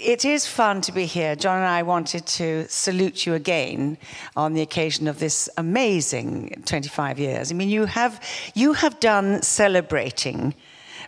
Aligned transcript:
it 0.00 0.24
is 0.24 0.46
fun 0.46 0.80
to 0.82 0.92
be 0.92 1.06
here. 1.06 1.36
John 1.36 1.58
and 1.58 1.66
I 1.66 1.82
wanted 1.82 2.26
to 2.26 2.66
salute 2.68 3.26
you 3.26 3.34
again 3.34 3.96
on 4.36 4.54
the 4.54 4.62
occasion 4.62 5.08
of 5.08 5.18
this 5.18 5.48
amazing 5.56 6.62
25 6.66 7.18
years. 7.18 7.50
I 7.50 7.54
mean, 7.54 7.68
you 7.68 7.86
have, 7.86 8.22
you 8.54 8.72
have 8.72 9.00
done 9.00 9.42
celebrating 9.42 10.54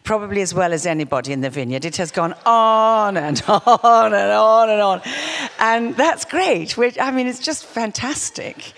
probably 0.06 0.40
as 0.40 0.54
well 0.54 0.72
as 0.72 0.86
anybody 0.86 1.32
in 1.32 1.40
the 1.40 1.50
vineyard. 1.50 1.84
It 1.84 1.96
has 1.96 2.12
gone 2.12 2.34
on 2.46 3.16
and 3.16 3.42
on 3.48 4.14
and 4.14 4.32
on 4.32 4.70
and 4.70 4.80
on. 4.80 5.02
And 5.58 5.96
that's 5.96 6.24
great. 6.24 6.78
I 6.78 7.10
mean, 7.10 7.26
it's 7.26 7.40
just 7.40 7.66
fantastic. 7.66 8.72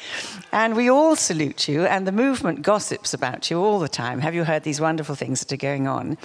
And 0.51 0.75
we 0.75 0.89
all 0.89 1.15
salute 1.15 1.69
you, 1.69 1.85
and 1.85 2.07
the 2.07 2.13
movement 2.13 2.63
gossips 2.63 3.13
about 3.13 3.51
you 3.51 3.59
all 3.61 3.79
the 3.79 3.89
time. 3.89 4.21
Have 4.21 4.35
you 4.35 4.45
heard 4.45 4.63
these 4.63 4.81
wonderful 4.81 5.15
things 5.15 5.41
that 5.41 5.53
are 5.53 5.59
going 5.59 5.87
on? 5.87 6.17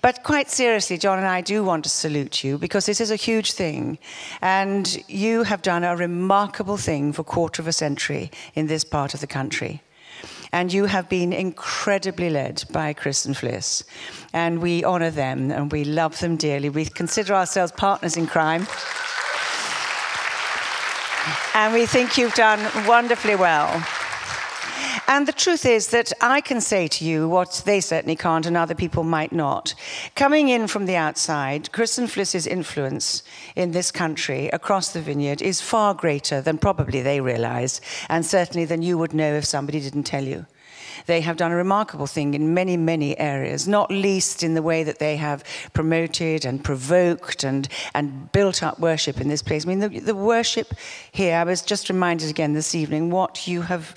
But 0.00 0.22
quite 0.22 0.48
seriously, 0.48 0.96
John 0.96 1.18
and 1.18 1.26
I 1.26 1.40
do 1.40 1.64
want 1.64 1.82
to 1.82 1.90
salute 1.90 2.44
you 2.44 2.56
because 2.56 2.86
this 2.86 3.00
is 3.00 3.10
a 3.10 3.16
huge 3.16 3.52
thing. 3.52 3.98
And 4.40 5.02
you 5.08 5.42
have 5.42 5.62
done 5.62 5.82
a 5.82 5.96
remarkable 5.96 6.76
thing 6.76 7.12
for 7.12 7.22
a 7.22 7.24
quarter 7.24 7.60
of 7.60 7.66
a 7.66 7.72
century 7.72 8.30
in 8.54 8.68
this 8.68 8.84
part 8.84 9.12
of 9.12 9.20
the 9.20 9.26
country. 9.26 9.82
And 10.52 10.72
you 10.72 10.86
have 10.86 11.08
been 11.08 11.32
incredibly 11.32 12.30
led 12.30 12.64
by 12.70 12.92
Chris 12.92 13.24
and 13.24 13.34
Fliss. 13.34 13.84
And 14.32 14.60
we 14.60 14.84
honor 14.84 15.10
them 15.10 15.50
and 15.50 15.70
we 15.72 15.84
love 15.84 16.18
them 16.20 16.36
dearly. 16.36 16.68
We 16.68 16.86
consider 16.86 17.34
ourselves 17.34 17.72
partners 17.72 18.16
in 18.16 18.26
crime. 18.26 18.66
And 21.54 21.72
we 21.72 21.86
think 21.86 22.18
you've 22.18 22.34
done 22.34 22.60
wonderfully 22.86 23.36
well. 23.36 23.82
And 25.06 25.28
the 25.28 25.32
truth 25.32 25.66
is 25.66 25.88
that 25.88 26.12
I 26.20 26.40
can 26.40 26.62
say 26.62 26.88
to 26.88 27.04
you 27.04 27.28
what 27.28 27.62
they 27.66 27.80
certainly 27.80 28.16
can't 28.16 28.46
and 28.46 28.56
other 28.56 28.74
people 28.74 29.04
might 29.04 29.32
not. 29.32 29.74
Coming 30.14 30.48
in 30.48 30.66
from 30.66 30.86
the 30.86 30.96
outside, 30.96 31.70
Chris 31.72 31.98
and 31.98 32.10
Fliss's 32.10 32.46
influence 32.46 33.22
in 33.54 33.72
this 33.72 33.90
country 33.90 34.48
across 34.48 34.92
the 34.92 35.02
vineyard 35.02 35.42
is 35.42 35.60
far 35.60 35.92
greater 35.92 36.40
than 36.40 36.56
probably 36.56 37.02
they 37.02 37.20
realize, 37.20 37.82
and 38.08 38.24
certainly 38.24 38.64
than 38.64 38.80
you 38.80 38.96
would 38.96 39.12
know 39.12 39.34
if 39.34 39.44
somebody 39.44 39.78
didn't 39.78 40.04
tell 40.04 40.24
you. 40.24 40.46
They 41.06 41.20
have 41.20 41.36
done 41.36 41.52
a 41.52 41.56
remarkable 41.56 42.06
thing 42.06 42.32
in 42.32 42.54
many, 42.54 42.76
many 42.76 43.18
areas, 43.18 43.68
not 43.68 43.90
least 43.90 44.42
in 44.42 44.54
the 44.54 44.62
way 44.62 44.84
that 44.84 45.00
they 45.00 45.16
have 45.16 45.44
promoted 45.74 46.44
and 46.46 46.64
provoked 46.64 47.44
and, 47.44 47.68
and 47.94 48.32
built 48.32 48.62
up 48.62 48.78
worship 48.78 49.20
in 49.20 49.28
this 49.28 49.42
place. 49.42 49.66
I 49.66 49.68
mean, 49.68 49.80
the, 49.80 49.98
the 50.00 50.14
worship 50.14 50.72
here, 51.12 51.36
I 51.36 51.44
was 51.44 51.62
just 51.62 51.90
reminded 51.90 52.30
again 52.30 52.54
this 52.54 52.74
evening 52.74 53.10
what 53.10 53.46
you 53.46 53.62
have 53.62 53.94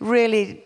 really 0.00 0.64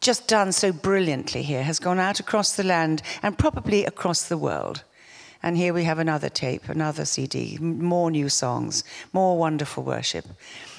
just 0.00 0.28
done 0.28 0.52
so 0.52 0.72
brilliantly 0.72 1.42
here 1.42 1.62
has 1.62 1.78
gone 1.78 1.98
out 1.98 2.20
across 2.20 2.56
the 2.56 2.64
land 2.64 3.02
and 3.22 3.38
probably 3.38 3.84
across 3.84 4.24
the 4.28 4.38
world. 4.38 4.84
And 5.42 5.56
here 5.56 5.74
we 5.74 5.84
have 5.84 5.98
another 5.98 6.28
tape, 6.28 6.68
another 6.68 7.04
CD, 7.04 7.58
more 7.58 8.10
new 8.10 8.28
songs, 8.28 8.82
more 9.12 9.36
wonderful 9.36 9.82
worship. 9.82 10.24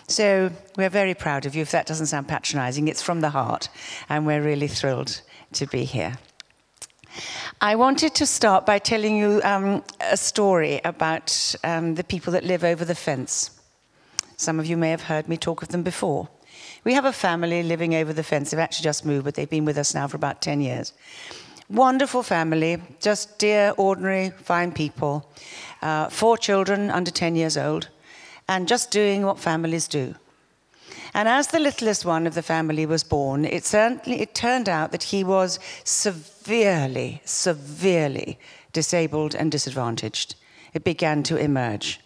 So 0.08 0.52
we're 0.76 0.90
very 0.90 1.14
proud 1.14 1.46
of 1.46 1.56
you. 1.56 1.62
If 1.62 1.72
that 1.72 1.86
doesn't 1.86 2.08
sound 2.08 2.28
patronizing, 2.28 2.88
it's 2.88 3.02
from 3.02 3.22
the 3.22 3.30
heart, 3.30 3.70
and 4.10 4.26
we're 4.26 4.42
really 4.42 4.68
thrilled 4.68 5.22
to 5.54 5.68
be 5.68 5.84
here. 5.84 6.18
I 7.62 7.76
wanted 7.76 8.14
to 8.16 8.26
start 8.26 8.66
by 8.66 8.80
telling 8.80 9.16
you 9.18 9.42
um, 9.44 9.84
a 10.02 10.18
story 10.18 10.82
about 10.84 11.56
um, 11.64 11.96
the 11.96 12.04
people 12.04 12.34
that 12.34 12.44
live 12.44 12.64
over 12.64 12.84
the 12.86 12.96
fence. 12.96 13.52
Some 14.38 14.60
of 14.60 14.66
you 14.66 14.78
may 14.78 14.90
have 14.90 15.04
heard 15.04 15.30
me 15.30 15.38
talk 15.38 15.62
of 15.62 15.70
them 15.70 15.84
before. 15.84 16.28
We 16.86 16.94
have 16.94 17.06
a 17.06 17.12
family 17.12 17.64
living 17.64 17.96
over 17.96 18.14
the 18.14 18.24
fence. 18.24 18.52
They've 18.52 18.60
actually 18.60 18.84
just 18.84 19.06
moved, 19.06 19.26
but 19.26 19.34
they've 19.34 19.50
been 19.50 19.66
with 19.66 19.78
us 19.78 19.96
now 19.96 20.08
for 20.08 20.18
about 20.18 20.42
10 20.44 20.62
years. 20.62 20.94
Wonderful 21.68 22.22
family, 22.22 22.80
just 23.02 23.40
dear, 23.40 23.74
ordinary, 23.76 24.30
fine 24.30 24.72
people. 24.72 25.28
Uh, 25.82 26.10
four 26.10 26.38
children 26.38 26.92
under 26.92 27.10
10 27.10 27.36
years 27.36 27.58
old, 27.58 27.90
and 28.48 28.68
just 28.68 28.92
doing 28.92 29.26
what 29.26 29.40
families 29.40 29.88
do. 29.88 30.14
And 31.16 31.28
as 31.28 31.48
the 31.48 31.60
littlest 31.60 32.06
one 32.06 32.28
of 32.28 32.36
the 32.36 32.44
family 32.44 32.86
was 32.86 33.04
born, 33.04 33.46
it, 33.46 33.66
certainly, 33.66 34.22
it 34.22 34.36
turned 34.36 34.70
out 34.70 34.92
that 34.92 35.04
he 35.04 35.24
was 35.24 35.60
severely, 35.84 37.22
severely 37.26 38.38
disabled 38.74 39.34
and 39.34 39.52
disadvantaged. 39.52 40.36
It 40.74 40.84
began 40.84 41.24
to 41.24 41.38
emerge. 41.38 42.00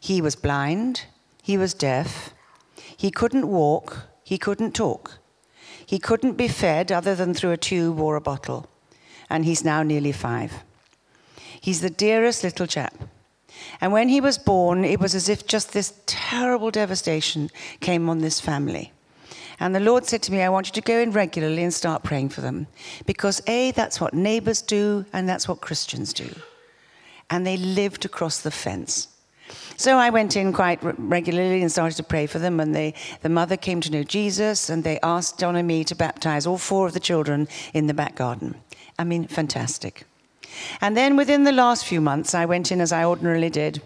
He 0.00 0.20
was 0.20 0.34
blind, 0.34 1.04
he 1.40 1.56
was 1.56 1.72
deaf, 1.72 2.32
he 2.98 3.12
couldn't 3.12 3.46
walk, 3.46 4.08
he 4.24 4.38
couldn't 4.38 4.72
talk. 4.74 5.20
He 5.86 6.00
couldn't 6.00 6.36
be 6.36 6.48
fed 6.48 6.90
other 6.90 7.14
than 7.14 7.32
through 7.32 7.52
a 7.52 7.56
tube 7.56 8.00
or 8.00 8.16
a 8.16 8.20
bottle. 8.20 8.68
And 9.30 9.44
he's 9.44 9.64
now 9.64 9.84
nearly 9.84 10.10
five. 10.10 10.52
He's 11.60 11.80
the 11.80 11.90
dearest 11.90 12.42
little 12.42 12.66
chap. 12.66 12.94
And 13.80 13.92
when 13.92 14.08
he 14.08 14.20
was 14.20 14.36
born, 14.36 14.84
it 14.84 14.98
was 14.98 15.14
as 15.14 15.28
if 15.28 15.46
just 15.46 15.72
this 15.72 15.94
terrible 16.06 16.72
devastation 16.72 17.50
came 17.80 18.08
on 18.08 18.18
this 18.18 18.40
family. 18.40 18.92
And 19.60 19.74
the 19.74 19.80
Lord 19.80 20.04
said 20.04 20.22
to 20.22 20.32
me, 20.32 20.42
I 20.42 20.48
want 20.48 20.66
you 20.66 20.72
to 20.72 20.80
go 20.80 20.98
in 20.98 21.12
regularly 21.12 21.62
and 21.62 21.72
start 21.72 22.02
praying 22.02 22.30
for 22.30 22.40
them. 22.40 22.66
Because 23.06 23.40
A, 23.46 23.70
that's 23.70 24.00
what 24.00 24.12
neighbors 24.12 24.60
do, 24.60 25.06
and 25.12 25.28
that's 25.28 25.46
what 25.46 25.60
Christians 25.60 26.12
do. 26.12 26.28
And 27.30 27.46
they 27.46 27.56
lived 27.56 28.04
across 28.04 28.40
the 28.40 28.50
fence. 28.50 29.08
So 29.78 29.96
I 29.96 30.10
went 30.10 30.34
in 30.34 30.52
quite 30.52 30.80
regularly 30.82 31.62
and 31.62 31.70
started 31.70 31.96
to 31.98 32.02
pray 32.02 32.26
for 32.26 32.40
them. 32.40 32.58
And 32.58 32.74
they, 32.74 32.94
the 33.22 33.28
mother 33.28 33.56
came 33.56 33.80
to 33.82 33.92
know 33.92 34.02
Jesus, 34.02 34.68
and 34.68 34.82
they 34.82 34.98
asked 35.04 35.38
John 35.38 35.54
and 35.54 35.68
me 35.68 35.84
to 35.84 35.94
baptize 35.94 36.48
all 36.48 36.58
four 36.58 36.88
of 36.88 36.94
the 36.94 37.00
children 37.00 37.46
in 37.72 37.86
the 37.86 37.94
back 37.94 38.16
garden. 38.16 38.56
I 38.98 39.04
mean, 39.04 39.28
fantastic. 39.28 40.04
And 40.80 40.96
then 40.96 41.14
within 41.14 41.44
the 41.44 41.52
last 41.52 41.84
few 41.84 42.00
months, 42.00 42.34
I 42.34 42.44
went 42.44 42.72
in 42.72 42.80
as 42.80 42.90
I 42.90 43.04
ordinarily 43.04 43.50
did. 43.50 43.80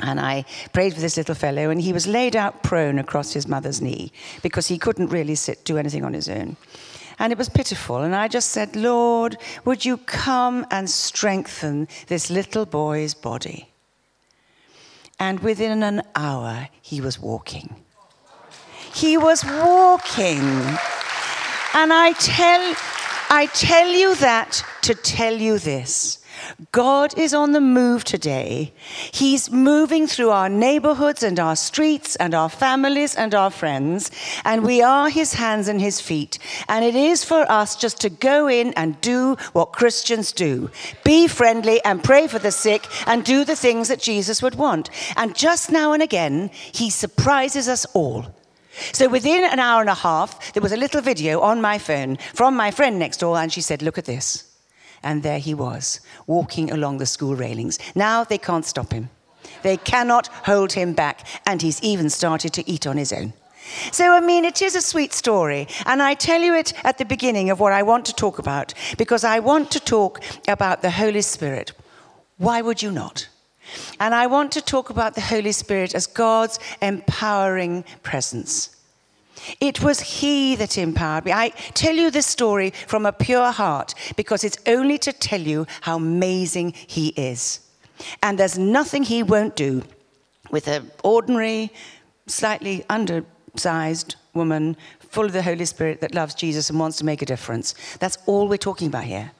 And 0.00 0.18
I 0.18 0.46
prayed 0.72 0.94
for 0.94 1.00
this 1.00 1.18
little 1.18 1.34
fellow, 1.34 1.68
and 1.68 1.82
he 1.82 1.92
was 1.92 2.06
laid 2.06 2.34
out 2.34 2.62
prone 2.62 2.98
across 2.98 3.34
his 3.34 3.46
mother's 3.46 3.82
knee 3.82 4.12
because 4.42 4.68
he 4.68 4.78
couldn't 4.78 5.08
really 5.08 5.34
sit, 5.34 5.62
do 5.66 5.76
anything 5.76 6.04
on 6.06 6.14
his 6.14 6.30
own. 6.30 6.56
And 7.18 7.32
it 7.32 7.38
was 7.38 7.50
pitiful. 7.50 7.98
And 7.98 8.16
I 8.16 8.28
just 8.28 8.48
said, 8.52 8.74
Lord, 8.76 9.36
would 9.66 9.84
you 9.84 9.98
come 9.98 10.66
and 10.70 10.88
strengthen 10.88 11.86
this 12.06 12.30
little 12.30 12.64
boy's 12.64 13.12
body? 13.12 13.68
And 15.20 15.40
within 15.40 15.82
an 15.82 16.02
hour, 16.14 16.68
he 16.80 17.00
was 17.00 17.18
walking. 17.18 17.74
He 18.94 19.16
was 19.16 19.44
walking. 19.44 20.40
And 21.74 21.92
I 21.92 22.14
tell, 22.18 22.74
I 23.30 23.48
tell 23.52 23.88
you 23.88 24.14
that 24.16 24.64
to 24.82 24.94
tell 24.94 25.34
you 25.34 25.58
this 25.58 26.18
God 26.72 27.16
is 27.18 27.34
on 27.34 27.52
the 27.52 27.60
move 27.60 28.04
today. 28.04 28.72
He's 29.12 29.50
moving 29.50 30.06
through 30.06 30.30
our 30.30 30.48
neighborhoods 30.48 31.22
and 31.22 31.38
our 31.38 31.56
streets 31.56 32.16
and 32.16 32.34
our 32.34 32.48
families 32.48 33.14
and 33.14 33.34
our 33.34 33.50
friends, 33.50 34.10
and 34.44 34.64
we 34.64 34.82
are 34.82 35.10
his 35.10 35.34
hands 35.34 35.68
and 35.68 35.80
his 35.80 36.00
feet. 36.00 36.38
And 36.68 36.84
it 36.84 36.94
is 36.94 37.24
for 37.24 37.50
us 37.50 37.76
just 37.76 38.00
to 38.00 38.10
go 38.10 38.48
in 38.48 38.72
and 38.74 39.00
do 39.00 39.36
what 39.52 39.72
Christians 39.72 40.32
do 40.32 40.70
be 41.04 41.28
friendly 41.28 41.82
and 41.84 42.02
pray 42.02 42.26
for 42.26 42.38
the 42.38 42.52
sick 42.52 42.86
and 43.06 43.24
do 43.24 43.44
the 43.44 43.56
things 43.56 43.88
that 43.88 44.00
Jesus 44.00 44.42
would 44.42 44.54
want. 44.54 44.90
And 45.16 45.34
just 45.34 45.70
now 45.70 45.92
and 45.92 46.02
again, 46.02 46.50
he 46.52 46.90
surprises 46.90 47.68
us 47.68 47.84
all. 47.94 48.26
So 48.92 49.08
within 49.08 49.44
an 49.44 49.58
hour 49.58 49.80
and 49.80 49.90
a 49.90 49.94
half, 49.94 50.52
there 50.52 50.62
was 50.62 50.72
a 50.72 50.76
little 50.76 51.00
video 51.00 51.40
on 51.40 51.60
my 51.60 51.78
phone 51.78 52.16
from 52.34 52.56
my 52.56 52.70
friend 52.70 52.98
next 52.98 53.18
door, 53.18 53.36
and 53.38 53.52
she 53.52 53.60
said, 53.60 53.82
Look 53.82 53.98
at 53.98 54.04
this. 54.04 54.47
And 55.02 55.22
there 55.22 55.38
he 55.38 55.54
was, 55.54 56.00
walking 56.26 56.70
along 56.70 56.98
the 56.98 57.06
school 57.06 57.34
railings. 57.34 57.78
Now 57.94 58.24
they 58.24 58.38
can't 58.38 58.64
stop 58.64 58.92
him. 58.92 59.10
They 59.62 59.76
cannot 59.76 60.28
hold 60.28 60.72
him 60.72 60.92
back, 60.92 61.26
and 61.46 61.62
he's 61.62 61.82
even 61.82 62.10
started 62.10 62.52
to 62.54 62.70
eat 62.70 62.86
on 62.86 62.96
his 62.96 63.12
own. 63.12 63.32
So, 63.92 64.12
I 64.12 64.20
mean, 64.20 64.44
it 64.44 64.62
is 64.62 64.74
a 64.74 64.80
sweet 64.80 65.12
story. 65.12 65.68
And 65.84 66.02
I 66.02 66.14
tell 66.14 66.40
you 66.40 66.54
it 66.54 66.72
at 66.84 66.98
the 66.98 67.04
beginning 67.04 67.50
of 67.50 67.60
what 67.60 67.72
I 67.72 67.82
want 67.82 68.06
to 68.06 68.14
talk 68.14 68.38
about, 68.38 68.74
because 68.96 69.24
I 69.24 69.40
want 69.40 69.70
to 69.72 69.80
talk 69.80 70.20
about 70.46 70.82
the 70.82 70.90
Holy 70.90 71.22
Spirit. 71.22 71.72
Why 72.38 72.62
would 72.62 72.82
you 72.82 72.90
not? 72.90 73.28
And 74.00 74.14
I 74.14 74.26
want 74.26 74.52
to 74.52 74.62
talk 74.62 74.90
about 74.90 75.14
the 75.14 75.20
Holy 75.20 75.52
Spirit 75.52 75.94
as 75.94 76.06
God's 76.06 76.58
empowering 76.80 77.84
presence. 78.02 78.74
It 79.60 79.82
was 79.82 80.00
He 80.00 80.56
that 80.56 80.78
empowered 80.78 81.24
me. 81.24 81.32
I 81.32 81.50
tell 81.74 81.94
you 81.94 82.10
this 82.10 82.26
story 82.26 82.70
from 82.86 83.06
a 83.06 83.12
pure 83.12 83.50
heart 83.50 83.94
because 84.16 84.44
it's 84.44 84.58
only 84.66 84.98
to 84.98 85.12
tell 85.12 85.40
you 85.40 85.66
how 85.82 85.96
amazing 85.96 86.74
He 86.86 87.08
is. 87.08 87.60
And 88.22 88.38
there's 88.38 88.58
nothing 88.58 89.02
He 89.02 89.22
won't 89.22 89.56
do 89.56 89.82
with 90.50 90.68
an 90.68 90.90
ordinary, 91.02 91.70
slightly 92.26 92.84
undersized 92.88 94.16
woman 94.34 94.76
full 95.00 95.24
of 95.24 95.32
the 95.32 95.42
Holy 95.42 95.64
Spirit 95.64 96.00
that 96.00 96.14
loves 96.14 96.34
Jesus 96.34 96.70
and 96.70 96.78
wants 96.78 96.98
to 96.98 97.04
make 97.04 97.22
a 97.22 97.26
difference. 97.26 97.74
That's 97.98 98.18
all 98.26 98.48
we're 98.48 98.56
talking 98.56 98.88
about 98.88 99.04
here, 99.04 99.32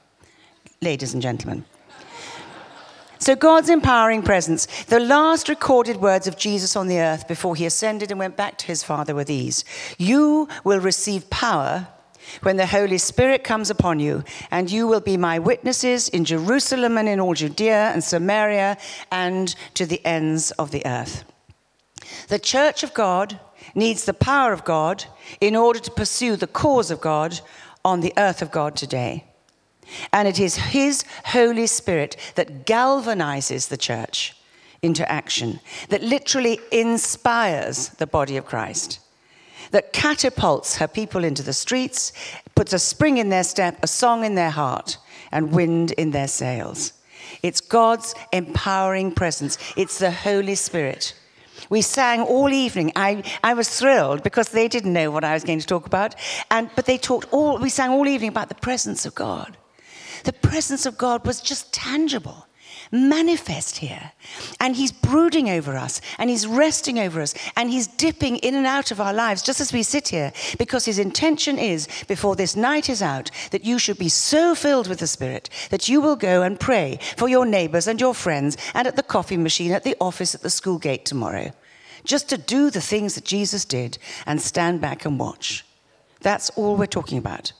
ladies 0.81 1.13
and 1.13 1.21
gentlemen. 1.21 1.65
So, 3.21 3.35
God's 3.35 3.69
empowering 3.69 4.23
presence. 4.23 4.65
The 4.85 4.99
last 4.99 5.49
recorded 5.49 5.97
words 5.97 6.25
of 6.25 6.37
Jesus 6.37 6.77
on 6.77 6.87
the 6.87 7.01
earth 7.01 7.27
before 7.27 7.53
he 7.53 7.65
ascended 7.65 8.11
and 8.11 8.19
went 8.19 8.37
back 8.37 8.57
to 8.59 8.67
his 8.67 8.81
Father 8.81 9.13
were 9.13 9.25
these 9.25 9.65
You 9.97 10.47
will 10.63 10.79
receive 10.79 11.29
power 11.29 11.87
when 12.43 12.55
the 12.55 12.65
Holy 12.65 12.97
Spirit 12.97 13.43
comes 13.43 13.69
upon 13.69 13.99
you, 13.99 14.23
and 14.51 14.71
you 14.71 14.87
will 14.87 15.01
be 15.01 15.17
my 15.17 15.37
witnesses 15.37 16.07
in 16.07 16.23
Jerusalem 16.23 16.97
and 16.97 17.09
in 17.09 17.19
all 17.19 17.33
Judea 17.33 17.91
and 17.91 18.01
Samaria 18.01 18.77
and 19.11 19.53
to 19.73 19.85
the 19.85 20.05
ends 20.05 20.51
of 20.51 20.71
the 20.71 20.85
earth. 20.85 21.25
The 22.29 22.39
church 22.39 22.83
of 22.83 22.93
God 22.93 23.37
needs 23.75 24.05
the 24.05 24.13
power 24.13 24.53
of 24.53 24.63
God 24.63 25.03
in 25.41 25.57
order 25.57 25.79
to 25.79 25.91
pursue 25.91 26.37
the 26.37 26.47
cause 26.47 26.89
of 26.89 27.01
God 27.01 27.41
on 27.83 27.99
the 27.99 28.13
earth 28.15 28.41
of 28.41 28.51
God 28.51 28.77
today. 28.77 29.25
And 30.13 30.27
it 30.27 30.39
is 30.39 30.55
His 30.55 31.03
Holy 31.25 31.67
Spirit 31.67 32.15
that 32.35 32.65
galvanizes 32.65 33.69
the 33.69 33.77
church 33.77 34.35
into 34.81 35.09
action, 35.11 35.59
that 35.89 36.01
literally 36.01 36.59
inspires 36.71 37.89
the 37.89 38.07
body 38.07 38.37
of 38.37 38.45
Christ, 38.45 38.99
that 39.71 39.93
catapults 39.93 40.77
her 40.77 40.87
people 40.87 41.23
into 41.23 41.43
the 41.43 41.53
streets, 41.53 42.13
puts 42.55 42.73
a 42.73 42.79
spring 42.79 43.17
in 43.17 43.29
their 43.29 43.43
step, 43.43 43.77
a 43.83 43.87
song 43.87 44.23
in 44.23 44.35
their 44.35 44.49
heart, 44.49 44.97
and 45.31 45.51
wind 45.51 45.91
in 45.91 46.11
their 46.11 46.27
sails. 46.27 46.93
It's 47.43 47.61
God's 47.61 48.15
empowering 48.31 49.13
presence, 49.13 49.57
it's 49.77 49.99
the 49.99 50.11
Holy 50.11 50.55
Spirit. 50.55 51.13
We 51.69 51.81
sang 51.81 52.21
all 52.21 52.51
evening. 52.51 52.91
I, 52.95 53.23
I 53.43 53.53
was 53.53 53.69
thrilled 53.69 54.23
because 54.23 54.49
they 54.49 54.67
didn't 54.67 54.93
know 54.93 55.11
what 55.11 55.23
I 55.23 55.33
was 55.33 55.43
going 55.43 55.59
to 55.59 55.67
talk 55.67 55.85
about. 55.85 56.15
And, 56.49 56.69
but 56.75 56.85
they 56.85 56.97
talked 56.97 57.27
all, 57.31 57.59
we 57.59 57.69
sang 57.69 57.91
all 57.91 58.07
evening 58.07 58.29
about 58.29 58.49
the 58.49 58.55
presence 58.55 59.05
of 59.05 59.13
God. 59.13 59.57
The 60.23 60.33
presence 60.33 60.85
of 60.85 60.97
God 60.97 61.25
was 61.25 61.41
just 61.41 61.73
tangible 61.73 62.47
manifest 62.91 63.77
here. 63.77 64.11
And 64.59 64.75
He's 64.75 64.91
brooding 64.91 65.49
over 65.49 65.75
us, 65.77 66.01
and 66.17 66.29
He's 66.29 66.47
resting 66.47 66.99
over 66.99 67.21
us, 67.21 67.33
and 67.55 67.69
He's 67.69 67.87
dipping 67.87 68.37
in 68.37 68.55
and 68.55 68.65
out 68.65 68.91
of 68.91 68.99
our 68.99 69.13
lives 69.13 69.41
just 69.41 69.61
as 69.61 69.73
we 69.73 69.83
sit 69.83 70.09
here, 70.09 70.31
because 70.57 70.85
His 70.85 70.99
intention 70.99 71.57
is, 71.57 71.87
before 72.07 72.35
this 72.35 72.55
night 72.55 72.89
is 72.89 73.01
out, 73.01 73.31
that 73.51 73.65
you 73.65 73.79
should 73.79 73.97
be 73.97 74.09
so 74.09 74.55
filled 74.55 74.87
with 74.87 74.99
the 74.99 75.07
Spirit 75.07 75.49
that 75.69 75.87
you 75.89 76.01
will 76.01 76.15
go 76.15 76.41
and 76.41 76.59
pray 76.59 76.99
for 77.17 77.29
your 77.29 77.45
neighbors 77.45 77.87
and 77.87 77.99
your 77.99 78.13
friends, 78.13 78.57
and 78.73 78.87
at 78.87 78.95
the 78.95 79.03
coffee 79.03 79.37
machine, 79.37 79.71
at 79.71 79.83
the 79.83 79.97
office, 79.99 80.33
at 80.33 80.41
the 80.41 80.49
school 80.49 80.79
gate 80.79 81.05
tomorrow. 81.05 81.51
Just 82.03 82.29
to 82.29 82.37
do 82.37 82.69
the 82.69 82.81
things 82.81 83.15
that 83.15 83.25
Jesus 83.25 83.65
did 83.65 83.97
and 84.25 84.41
stand 84.41 84.81
back 84.81 85.05
and 85.05 85.19
watch. 85.19 85.65
That's 86.21 86.49
all 86.51 86.75
we're 86.75 86.85
talking 86.85 87.17
about. 87.17 87.51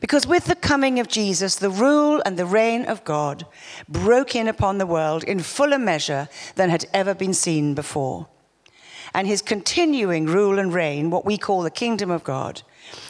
Because 0.00 0.26
with 0.26 0.44
the 0.44 0.54
coming 0.54 1.00
of 1.00 1.08
Jesus, 1.08 1.56
the 1.56 1.70
rule 1.70 2.22
and 2.24 2.36
the 2.36 2.46
reign 2.46 2.84
of 2.84 3.04
God 3.04 3.46
broke 3.88 4.36
in 4.36 4.46
upon 4.46 4.78
the 4.78 4.86
world 4.86 5.24
in 5.24 5.40
fuller 5.40 5.78
measure 5.78 6.28
than 6.54 6.70
had 6.70 6.86
ever 6.92 7.14
been 7.14 7.34
seen 7.34 7.74
before. 7.74 8.28
And 9.12 9.26
his 9.26 9.42
continuing 9.42 10.26
rule 10.26 10.58
and 10.58 10.72
reign, 10.72 11.10
what 11.10 11.24
we 11.24 11.36
call 11.36 11.62
the 11.62 11.70
kingdom 11.70 12.10
of 12.10 12.22
God, 12.22 12.62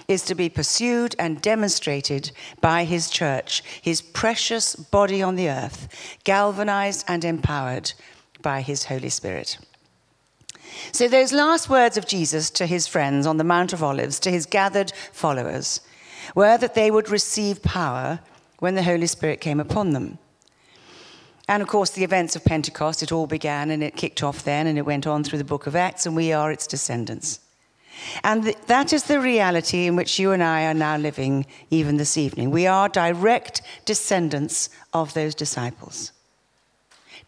is 0.08 0.22
to 0.22 0.34
be 0.34 0.48
pursued 0.48 1.14
and 1.18 1.42
demonstrated 1.42 2.32
by 2.60 2.84
his 2.84 3.10
church, 3.10 3.62
his 3.82 4.00
precious 4.00 4.74
body 4.74 5.22
on 5.22 5.36
the 5.36 5.48
earth, 5.48 5.88
galvanized 6.24 7.04
and 7.06 7.24
empowered 7.24 7.92
by 8.42 8.62
his 8.62 8.84
Holy 8.84 9.10
Spirit. 9.10 9.58
So, 10.92 11.08
those 11.08 11.32
last 11.32 11.68
words 11.68 11.96
of 11.96 12.06
Jesus 12.06 12.48
to 12.50 12.66
his 12.66 12.86
friends 12.86 13.26
on 13.26 13.36
the 13.36 13.44
Mount 13.44 13.72
of 13.72 13.82
Olives, 13.82 14.20
to 14.20 14.30
his 14.30 14.46
gathered 14.46 14.92
followers, 15.12 15.80
were 16.34 16.58
that 16.58 16.74
they 16.74 16.90
would 16.90 17.08
receive 17.08 17.62
power 17.62 18.20
when 18.58 18.74
the 18.74 18.82
Holy 18.82 19.06
Spirit 19.06 19.40
came 19.40 19.60
upon 19.60 19.92
them. 19.92 20.18
And 21.48 21.62
of 21.62 21.68
course, 21.68 21.90
the 21.90 22.04
events 22.04 22.36
of 22.36 22.44
Pentecost, 22.44 23.02
it 23.02 23.10
all 23.10 23.26
began 23.26 23.70
and 23.70 23.82
it 23.82 23.96
kicked 23.96 24.22
off 24.22 24.44
then 24.44 24.66
and 24.66 24.78
it 24.78 24.86
went 24.86 25.06
on 25.06 25.24
through 25.24 25.38
the 25.38 25.44
book 25.44 25.66
of 25.66 25.74
Acts, 25.74 26.06
and 26.06 26.14
we 26.14 26.32
are 26.32 26.52
its 26.52 26.66
descendants. 26.66 27.40
And 28.22 28.44
th- 28.44 28.56
that 28.66 28.92
is 28.92 29.04
the 29.04 29.20
reality 29.20 29.86
in 29.86 29.96
which 29.96 30.18
you 30.18 30.30
and 30.32 30.42
I 30.42 30.66
are 30.66 30.74
now 30.74 30.96
living 30.96 31.46
even 31.70 31.96
this 31.96 32.16
evening. 32.16 32.50
We 32.50 32.66
are 32.66 32.88
direct 32.88 33.62
descendants 33.84 34.70
of 34.94 35.12
those 35.14 35.34
disciples. 35.34 36.12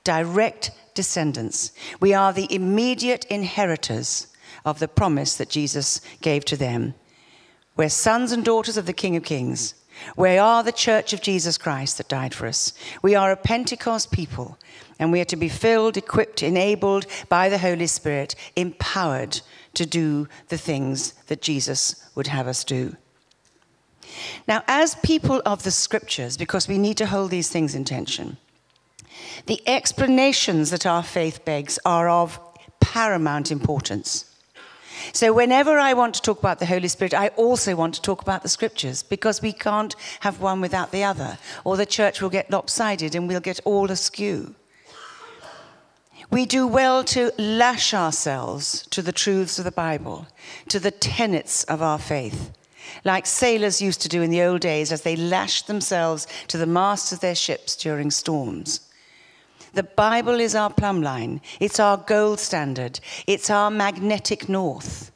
Direct 0.05 0.71
descendants. 0.95 1.73
We 2.01 2.15
are 2.15 2.33
the 2.33 2.53
immediate 2.55 3.25
inheritors 3.27 4.29
of 4.65 4.79
the 4.79 4.89
promise 4.89 5.37
that 5.37 5.49
Jesus 5.49 6.01
gave 6.21 6.45
to 6.47 6.57
them. 6.57 6.95
We're 7.77 7.89
sons 7.89 8.33
and 8.33 8.45
daughters 8.45 8.77
of 8.77 8.87
the 8.87 8.93
King 8.93 9.17
of 9.17 9.25
Kings. 9.25 9.75
We 10.17 10.37
are 10.37 10.63
the 10.63 10.73
church 10.73 11.13
of 11.13 11.23
Jesus 11.23 11.57
Christ 11.57 11.99
that 11.99 12.09
died 12.09 12.35
for 12.35 12.47
us. 12.47 12.73
We 13.03 13.15
are 13.15 13.31
a 13.31 13.37
Pentecost 13.37 14.11
people, 14.11 14.59
and 14.99 15.13
we 15.13 15.21
are 15.21 15.27
to 15.27 15.37
be 15.37 15.49
filled, 15.49 15.97
equipped, 15.97 16.43
enabled 16.43 17.07
by 17.29 17.49
the 17.49 17.59
Holy 17.59 17.87
Spirit, 17.87 18.35
empowered 18.57 19.41
to 19.75 19.87
do 19.87 20.29
the 20.49 20.59
things 20.59 21.13
that 21.29 21.41
Jesus 21.41 22.11
would 22.15 22.27
have 22.27 22.47
us 22.47 22.65
do. 22.65 22.97
Now, 24.47 24.63
as 24.67 24.97
people 24.97 25.41
of 25.47 25.63
the 25.63 25.71
scriptures, 25.71 26.37
because 26.37 26.69
we 26.69 26.79
need 26.79 26.99
to 26.99 27.07
hold 27.07 27.31
these 27.31 27.49
things 27.49 27.75
in 27.75 27.85
tension, 27.85 28.37
the 29.47 29.63
explanations 29.67 30.71
that 30.71 30.87
our 30.87 31.03
faith 31.03 31.45
begs 31.45 31.79
are 31.85 32.09
of 32.09 32.39
paramount 32.81 33.51
importance. 33.51 34.32
So, 35.13 35.33
whenever 35.33 35.79
I 35.79 35.95
want 35.95 36.15
to 36.15 36.23
talk 36.23 36.39
about 36.39 36.59
the 36.59 36.67
Holy 36.67 36.89
Spirit, 36.89 37.15
I 37.15 37.29
also 37.29 37.75
want 37.75 37.95
to 37.95 38.03
talk 38.03 38.23
about 38.23 38.43
the 38.43 38.49
scriptures 38.49 39.03
because 39.03 39.43
we 39.43 39.53
can't 39.53 39.95
have 40.21 40.41
one 40.41 40.61
without 40.61 40.93
the 40.93 41.05
other, 41.05 41.39
or 41.65 41.77
the 41.77 41.87
church 41.87 42.23
will 42.23 42.31
get 42.31 42.51
lopsided 42.51 43.15
and 43.15 43.29
we'll 43.29 43.41
get 43.41 43.61
all 43.65 43.91
askew. 43.91 44.55
We 46.31 46.47
do 46.47 46.67
well 46.67 47.05
to 47.05 47.31
lash 47.37 47.93
ourselves 47.93 48.87
to 48.89 49.03
the 49.03 49.13
truths 49.13 49.59
of 49.59 49.67
the 49.67 49.71
Bible, 49.71 50.27
to 50.69 50.81
the 50.81 50.91
tenets 50.91 51.65
of 51.65 51.83
our 51.83 51.99
faith, 51.99 52.53
like 53.05 53.27
sailors 53.27 53.83
used 53.83 54.01
to 54.03 54.09
do 54.09 54.23
in 54.23 54.31
the 54.31 54.43
old 54.43 54.63
days 54.63 54.93
as 54.93 55.03
they 55.03 55.17
lashed 55.17 55.67
themselves 55.67 56.27
to 56.49 56.57
the 56.57 56.67
masts 56.67 57.13
of 57.13 57.21
their 57.21 57.35
ships 57.35 57.77
during 57.77 58.11
storms. 58.11 58.89
The 59.75 59.83
Bible 59.83 60.39
is 60.39 60.55
our 60.55 60.71
plumb 60.71 61.01
line, 61.01 61.41
it's 61.59 61.81
our 61.81 61.97
gold 61.97 62.41
standard, 62.41 63.01
it's 63.27 63.49
our 63.49 63.71
magnetic 63.71 64.49
north. 64.49 65.11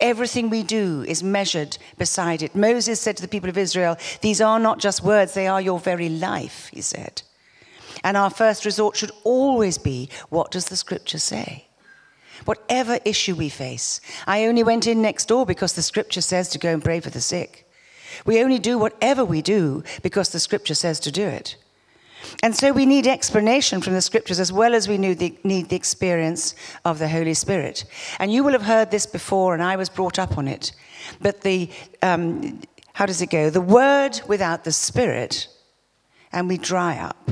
Everything 0.00 0.48
we 0.48 0.62
do 0.62 1.04
is 1.06 1.22
measured 1.22 1.76
beside 1.98 2.42
it. 2.42 2.56
Moses 2.56 3.00
said 3.00 3.16
to 3.16 3.22
the 3.22 3.28
people 3.28 3.50
of 3.50 3.58
Israel, 3.58 3.98
These 4.22 4.40
are 4.40 4.58
not 4.58 4.78
just 4.78 5.04
words, 5.04 5.34
they 5.34 5.46
are 5.46 5.60
your 5.60 5.78
very 5.78 6.08
life, 6.08 6.70
he 6.72 6.80
said. 6.80 7.22
And 8.02 8.16
our 8.16 8.30
first 8.30 8.64
resort 8.64 8.96
should 8.96 9.12
always 9.24 9.76
be 9.76 10.08
what 10.30 10.50
does 10.50 10.66
the 10.66 10.76
scripture 10.76 11.18
say? 11.18 11.68
Whatever 12.46 12.98
issue 13.04 13.34
we 13.34 13.48
face, 13.48 14.00
I 14.26 14.46
only 14.46 14.62
went 14.62 14.86
in 14.86 15.02
next 15.02 15.28
door 15.28 15.46
because 15.46 15.74
the 15.74 15.82
scripture 15.82 16.22
says 16.22 16.48
to 16.48 16.58
go 16.58 16.72
and 16.72 16.82
pray 16.82 17.00
for 17.00 17.10
the 17.10 17.20
sick. 17.20 17.68
We 18.24 18.42
only 18.42 18.58
do 18.58 18.78
whatever 18.78 19.24
we 19.24 19.42
do 19.42 19.84
because 20.02 20.30
the 20.30 20.40
scripture 20.40 20.74
says 20.74 20.98
to 21.00 21.12
do 21.12 21.26
it. 21.26 21.56
And 22.42 22.56
so 22.56 22.72
we 22.72 22.86
need 22.86 23.06
explanation 23.06 23.80
from 23.80 23.94
the 23.94 24.00
scriptures 24.00 24.40
as 24.40 24.52
well 24.52 24.74
as 24.74 24.88
we 24.88 24.98
need 24.98 25.18
the, 25.18 25.76
experience 25.76 26.54
of 26.84 26.98
the 26.98 27.08
Holy 27.08 27.34
Spirit. 27.34 27.84
And 28.18 28.32
you 28.32 28.44
will 28.44 28.52
have 28.52 28.62
heard 28.62 28.90
this 28.90 29.06
before, 29.06 29.54
and 29.54 29.62
I 29.62 29.76
was 29.76 29.88
brought 29.88 30.18
up 30.18 30.38
on 30.38 30.48
it. 30.48 30.72
But 31.20 31.42
the, 31.42 31.70
um, 32.02 32.60
how 32.94 33.06
does 33.06 33.22
it 33.22 33.30
go? 33.30 33.50
The 33.50 33.60
word 33.60 34.20
without 34.26 34.64
the 34.64 34.72
Spirit, 34.72 35.48
and 36.32 36.48
we 36.48 36.58
dry 36.58 36.98
up. 36.98 37.30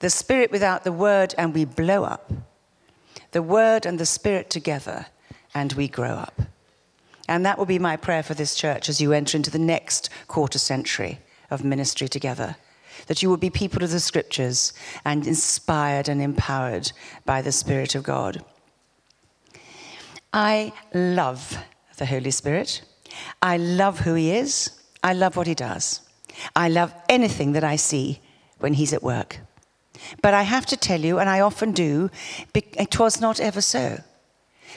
The 0.00 0.10
Spirit 0.10 0.50
without 0.50 0.84
the 0.84 0.92
word, 0.92 1.34
and 1.38 1.54
we 1.54 1.64
blow 1.64 2.04
up. 2.04 2.32
The 3.32 3.42
word 3.42 3.86
and 3.86 3.98
the 3.98 4.06
Spirit 4.06 4.50
together, 4.50 5.06
and 5.54 5.72
we 5.72 5.88
grow 5.88 6.14
up. 6.14 6.42
And 7.26 7.44
that 7.46 7.58
will 7.58 7.66
be 7.66 7.78
my 7.78 7.96
prayer 7.96 8.22
for 8.22 8.34
this 8.34 8.54
church 8.54 8.88
as 8.88 9.00
you 9.00 9.12
enter 9.12 9.36
into 9.36 9.50
the 9.50 9.58
next 9.58 10.10
quarter 10.28 10.58
century 10.58 11.20
of 11.50 11.64
ministry 11.64 12.06
together 12.06 12.56
that 13.06 13.22
you 13.22 13.30
would 13.30 13.40
be 13.40 13.50
people 13.50 13.82
of 13.82 13.90
the 13.90 14.00
scriptures 14.00 14.72
and 15.04 15.26
inspired 15.26 16.08
and 16.08 16.20
empowered 16.20 16.92
by 17.24 17.42
the 17.42 17.52
Spirit 17.52 17.94
of 17.94 18.02
God. 18.02 18.44
I 20.32 20.72
love 20.92 21.58
the 21.96 22.06
Holy 22.06 22.30
Spirit. 22.30 22.82
I 23.40 23.56
love 23.56 24.00
who 24.00 24.14
He 24.14 24.32
is. 24.32 24.70
I 25.02 25.12
love 25.12 25.36
what 25.36 25.46
He 25.46 25.54
does. 25.54 26.00
I 26.56 26.68
love 26.68 26.92
anything 27.08 27.52
that 27.52 27.64
I 27.64 27.76
see 27.76 28.20
when 28.58 28.74
He's 28.74 28.92
at 28.92 29.02
work. 29.02 29.38
But 30.22 30.34
I 30.34 30.42
have 30.42 30.66
to 30.66 30.76
tell 30.76 31.00
you, 31.00 31.18
and 31.18 31.30
I 31.30 31.40
often 31.40 31.72
do, 31.72 32.10
it 32.54 32.98
was 32.98 33.20
not 33.20 33.40
ever 33.40 33.60
so. 33.60 34.02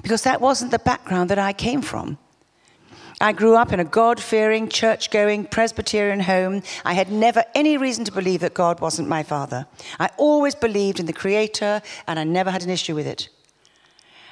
Because 0.04 0.22
that 0.24 0.42
wasn't 0.42 0.72
the 0.72 0.80
background 0.80 1.30
that 1.32 1.40
I 1.40 1.54
came 1.54 1.82
from. 1.82 2.18
I 3.20 3.34
grew 3.34 3.56
up 3.56 3.74
in 3.74 3.80
a 3.80 3.86
God 3.86 4.20
fearing, 4.20 4.70
church 4.70 5.10
going 5.10 5.46
Presbyterian 5.46 6.20
home. 6.20 6.62
I 6.86 6.94
had 6.94 7.12
never 7.12 7.44
any 7.56 7.76
reason 7.76 8.06
to 8.06 8.12
believe 8.12 8.42
that 8.42 8.54
God 8.54 8.80
wasn't 8.80 9.10
my 9.10 9.24
father. 9.24 9.66
I 10.00 10.12
always 10.18 10.54
believed 10.54 11.00
in 11.00 11.08
the 11.08 11.14
Creator, 11.14 11.82
and 12.06 12.20
I 12.20 12.24
never 12.24 12.52
had 12.52 12.64
an 12.64 12.70
issue 12.70 12.94
with 12.94 13.08
it. 13.08 13.30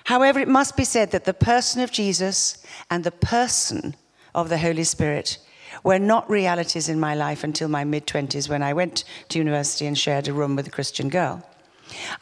However, 0.04 0.40
it 0.40 0.48
must 0.48 0.78
be 0.78 0.84
said 0.84 1.10
that 1.12 1.26
the 1.26 1.34
person 1.34 1.82
of 1.82 1.92
Jesus 1.92 2.64
and 2.92 3.04
the 3.04 3.12
person 3.12 3.96
of 4.36 4.50
the 4.50 4.60
Holy 4.60 4.84
Spirit 4.84 5.40
were 5.84 5.98
not 5.98 6.30
realities 6.30 6.88
in 6.88 7.00
my 7.00 7.16
life 7.16 7.44
until 7.44 7.68
my 7.68 7.84
mid 7.84 8.06
20s 8.06 8.48
when 8.48 8.62
I 8.62 8.74
went 8.74 9.04
to 9.30 9.40
university 9.40 9.88
and 9.88 9.98
shared 9.98 10.28
a 10.28 10.34
room 10.34 10.56
with 10.56 10.68
a 10.68 10.72
Christian 10.72 11.10
girl. 11.10 11.44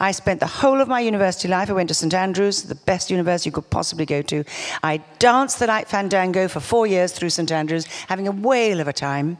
I 0.00 0.12
spent 0.12 0.40
the 0.40 0.46
whole 0.46 0.80
of 0.80 0.88
my 0.88 1.00
university 1.00 1.48
life. 1.48 1.70
I 1.70 1.72
went 1.72 1.88
to 1.88 1.94
St 1.94 2.14
Andrews, 2.14 2.62
the 2.62 2.74
best 2.74 3.10
university 3.10 3.48
you 3.48 3.52
could 3.52 3.70
possibly 3.70 4.06
go 4.06 4.22
to. 4.22 4.44
I 4.82 4.98
danced 5.18 5.58
the 5.58 5.66
night 5.66 5.88
fandango 5.88 6.48
for 6.48 6.60
four 6.60 6.86
years 6.86 7.12
through 7.12 7.30
St 7.30 7.50
Andrews, 7.50 7.86
having 8.08 8.28
a 8.28 8.32
whale 8.32 8.80
of 8.80 8.88
a 8.88 8.92
time. 8.92 9.38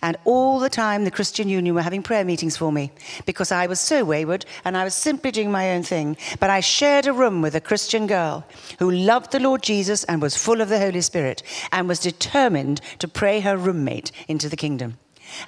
And 0.00 0.16
all 0.24 0.58
the 0.58 0.70
time, 0.70 1.04
the 1.04 1.10
Christian 1.10 1.48
Union 1.48 1.74
were 1.74 1.82
having 1.82 2.02
prayer 2.02 2.24
meetings 2.24 2.56
for 2.56 2.72
me 2.72 2.92
because 3.26 3.52
I 3.52 3.66
was 3.66 3.80
so 3.80 4.04
wayward 4.04 4.44
and 4.64 4.76
I 4.76 4.84
was 4.84 4.94
simply 4.94 5.30
doing 5.30 5.50
my 5.50 5.72
own 5.72 5.82
thing. 5.82 6.16
But 6.40 6.50
I 6.50 6.60
shared 6.60 7.06
a 7.06 7.12
room 7.12 7.42
with 7.42 7.54
a 7.54 7.60
Christian 7.60 8.06
girl 8.06 8.46
who 8.78 8.90
loved 8.90 9.32
the 9.32 9.40
Lord 9.40 9.62
Jesus 9.62 10.04
and 10.04 10.22
was 10.22 10.36
full 10.36 10.60
of 10.60 10.68
the 10.68 10.78
Holy 10.78 11.00
Spirit 11.00 11.42
and 11.72 11.88
was 11.88 11.98
determined 11.98 12.80
to 13.00 13.08
pray 13.08 13.40
her 13.40 13.56
roommate 13.56 14.12
into 14.28 14.48
the 14.48 14.56
kingdom. 14.56 14.98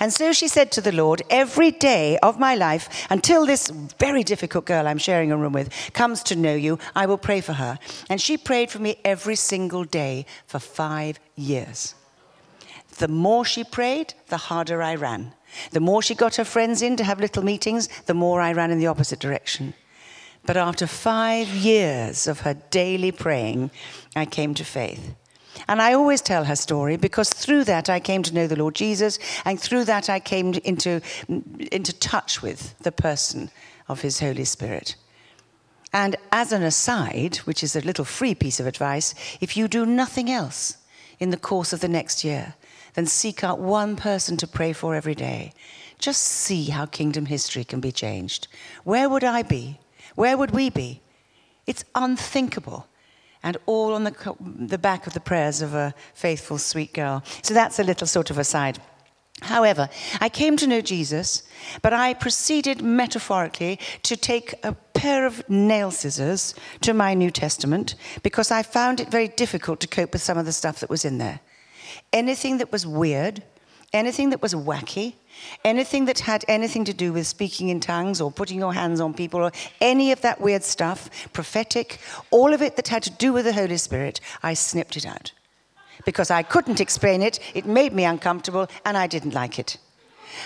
And 0.01 0.13
so 0.13 0.33
she 0.33 0.49
said 0.49 0.73
to 0.73 0.81
the 0.81 0.93
Lord, 0.93 1.23
Every 1.31 1.71
day 1.71 2.19
of 2.19 2.39
my 2.39 2.55
life, 2.55 3.07
until 3.11 3.47
this 3.47 3.69
very 3.99 4.23
difficult 4.23 4.65
girl 4.65 4.87
I'm 4.87 4.99
sharing 4.99 5.33
a 5.33 5.37
room 5.37 5.53
with 5.53 5.73
comes 5.93 6.23
to 6.25 6.37
know 6.37 6.55
you, 6.55 6.79
I 6.95 7.07
will 7.07 7.19
pray 7.19 7.41
for 7.41 7.55
her. 7.55 7.79
And 8.09 8.21
she 8.21 8.37
prayed 8.37 8.71
for 8.71 8.79
me 8.79 8.97
every 9.05 9.37
single 9.37 9.85
day 9.85 10.27
for 10.47 10.59
five 10.59 11.19
years. 11.37 11.95
The 12.99 13.09
more 13.09 13.45
she 13.45 13.65
prayed, 13.65 14.15
the 14.29 14.37
harder 14.37 14.83
I 14.83 14.95
ran. 14.95 15.33
The 15.71 15.81
more 15.81 16.03
she 16.03 16.15
got 16.15 16.37
her 16.37 16.45
friends 16.45 16.83
in 16.83 16.97
to 16.97 17.05
have 17.05 17.21
little 17.21 17.45
meetings, 17.45 17.89
the 18.07 18.15
more 18.15 18.41
I 18.41 18.53
ran 18.53 18.71
in 18.71 18.79
the 18.79 18.87
opposite 18.87 19.19
direction. 19.19 19.75
But 20.47 20.57
after 20.57 20.87
five 20.87 21.49
years 21.49 22.27
of 22.27 22.41
her 22.41 22.55
daily 22.71 23.13
praying, 23.13 23.71
I 24.15 24.27
came 24.27 24.55
to 24.55 24.65
faith. 24.65 25.15
And 25.69 25.81
I 25.81 25.93
always 25.93 26.21
tell 26.21 26.45
her 26.45 26.57
story 26.57 26.97
because 26.97 27.31
through 27.31 27.65
that 27.65 27.89
I 27.89 28.01
came 28.01 28.23
to 28.23 28.35
know 28.35 28.47
the 28.47 28.57
Lord 28.57 28.75
Jesus, 28.75 29.19
and 29.45 29.61
through 29.61 29.85
that 29.85 30.11
I 30.11 30.21
came 30.21 30.55
into, 30.65 31.01
into 31.29 31.93
touch 31.93 32.43
with 32.43 32.79
the 32.81 32.93
person 32.93 33.51
of 33.89 34.01
His 34.03 34.21
Holy 34.21 34.45
Spirit. 34.45 34.97
And 35.93 36.17
as 36.33 36.51
an 36.51 36.63
aside, 36.63 37.37
which 37.39 37.63
is 37.63 37.77
a 37.77 37.81
little 37.81 38.05
free 38.05 38.35
piece 38.35 38.59
of 38.59 38.67
advice, 38.67 39.15
if 39.41 39.57
you 39.57 39.69
do 39.69 39.87
nothing 39.87 40.29
else 40.31 40.79
in 41.21 41.31
the 41.31 41.37
course 41.37 41.73
of 41.73 41.81
the 41.81 41.89
next 41.89 42.25
year, 42.25 42.55
then 42.95 43.07
seek 43.07 43.45
out 43.45 43.61
one 43.61 43.95
person 43.95 44.37
to 44.39 44.47
pray 44.47 44.73
for 44.73 44.95
every 44.95 45.15
day. 45.15 45.53
Just 45.99 46.23
see 46.23 46.67
how 46.67 46.87
kingdom 46.87 47.27
history 47.27 47.65
can 47.65 47.81
be 47.81 47.93
changed. 47.93 48.49
Where 48.83 49.09
would 49.09 49.25
I 49.25 49.43
be? 49.43 49.79
Where 50.17 50.37
would 50.37 50.51
we 50.51 50.69
be? 50.69 51.01
It's 51.67 51.85
unthinkable 51.95 52.89
and 53.45 53.59
all 53.67 53.93
on 53.93 54.03
the, 54.03 54.37
the 54.41 54.79
back 54.79 55.07
of 55.07 55.13
the 55.13 55.21
prayers 55.21 55.63
of 55.63 55.75
a 55.75 55.95
faithful, 56.15 56.59
sweet 56.59 56.93
girl. 56.93 57.23
So 57.43 57.55
that's 57.55 57.79
a 57.79 57.85
little 57.85 58.09
sort 58.09 58.31
of 58.31 58.39
aside. 58.39 58.81
However, 59.43 59.91
I 60.21 60.31
came 60.31 60.57
to 60.57 60.67
know 60.67 60.81
Jesus, 60.81 61.43
but 61.83 61.93
I 61.93 62.15
proceeded 62.15 62.81
metaphorically 62.81 63.79
to 64.05 64.17
take 64.17 64.55
a 64.65 64.73
pair 64.73 65.27
of 65.27 65.49
nail 65.51 65.91
scissors 65.91 66.55
to 66.81 66.95
my 66.95 67.13
New 67.15 67.31
Testament 67.31 67.95
because 68.23 68.51
I 68.51 68.63
found 68.63 69.01
it 69.01 69.11
very 69.11 69.29
difficult 69.29 69.81
to 69.81 69.89
cope 69.89 70.13
with 70.13 70.23
some 70.23 70.39
of 70.39 70.47
the 70.47 70.53
stuff 70.53 70.81
that 70.81 70.89
was 70.89 71.05
in 71.05 71.19
there. 71.19 71.41
Anything 72.13 72.59
that 72.59 72.73
was 72.73 72.87
weird, 72.87 73.43
anything 73.93 74.31
that 74.31 74.41
was 74.41 74.55
wacky, 74.55 75.15
anything 75.65 76.05
that 76.07 76.21
had 76.21 76.45
anything 76.49 76.85
to 76.85 76.95
do 76.95 77.13
with 77.13 77.27
speaking 77.27 77.69
in 77.69 77.81
tongues 77.81 78.21
or 78.21 78.31
putting 78.31 78.59
your 78.59 78.75
hands 78.75 79.01
on 79.01 79.15
people 79.15 79.41
or 79.41 79.53
any 79.81 80.13
of 80.13 80.21
that 80.23 80.41
weird 80.41 80.63
stuff, 80.63 81.11
prophetic, 81.33 81.99
all 82.31 82.53
of 82.53 82.63
it 82.63 82.77
that 82.77 82.89
had 82.89 83.03
to 83.05 83.11
do 83.11 83.33
with 83.33 83.45
the 83.45 83.53
Holy 83.53 83.77
Spirit, 83.77 84.21
I 84.43 84.55
snipped 84.55 84.97
it 84.97 85.07
out. 85.07 85.33
Because 86.05 86.31
I 86.31 86.43
couldn't 86.43 86.81
explain 86.81 87.23
it, 87.23 87.39
it 87.55 87.67
made 87.67 87.93
me 87.93 88.05
uncomfortable, 88.05 88.69
and 88.85 88.97
I 88.97 89.07
didn't 89.07 89.35
like 89.35 89.59
it. 89.59 89.79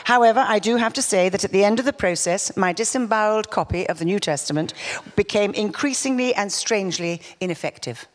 However, 0.04 0.45
I 0.47 0.59
do 0.59 0.76
have 0.76 0.92
to 0.95 1.02
say 1.02 1.28
that 1.28 1.45
at 1.45 1.52
the 1.52 1.64
end 1.64 1.78
of 1.78 1.85
the 1.85 1.92
process, 1.92 2.57
my 2.57 2.73
disemboweled 2.73 3.50
copy 3.50 3.88
of 3.88 3.99
the 3.99 4.04
New 4.04 4.18
Testament 4.18 4.75
became 5.16 5.54
increasingly 5.54 6.35
and 6.35 6.52
strangely 6.52 7.23
ineffective. 7.40 8.07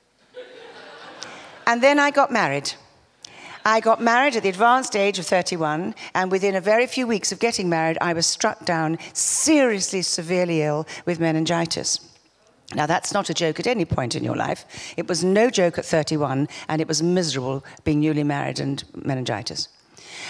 and 1.65 1.81
then 1.81 1.99
I 1.99 2.11
got 2.11 2.31
married. 2.31 2.73
I 3.65 3.79
got 3.79 4.01
married 4.01 4.35
at 4.35 4.43
the 4.43 4.49
advanced 4.49 4.95
age 4.95 5.19
of 5.19 5.25
31, 5.25 5.95
and 6.13 6.31
within 6.31 6.55
a 6.55 6.61
very 6.61 6.85
few 6.85 7.07
weeks 7.07 7.31
of 7.31 7.39
getting 7.39 7.69
married, 7.69 7.97
I 8.01 8.13
was 8.13 8.25
struck 8.25 8.65
down 8.65 8.97
seriously, 9.13 10.01
severely 10.01 10.61
ill 10.61 10.85
with 11.05 11.19
meningitis. 11.19 11.99
Now, 12.75 12.87
that's 12.87 13.13
not 13.13 13.29
a 13.29 13.33
joke 13.33 13.59
at 13.59 13.67
any 13.67 13.85
point 13.85 14.15
in 14.15 14.23
your 14.23 14.35
life. 14.35 14.65
It 14.97 15.07
was 15.07 15.23
no 15.23 15.49
joke 15.49 15.77
at 15.77 15.85
31, 15.85 16.49
and 16.67 16.81
it 16.81 16.87
was 16.87 17.01
miserable 17.01 17.63
being 17.85 18.01
newly 18.01 18.23
married 18.23 18.59
and 18.59 18.83
meningitis. 18.95 19.69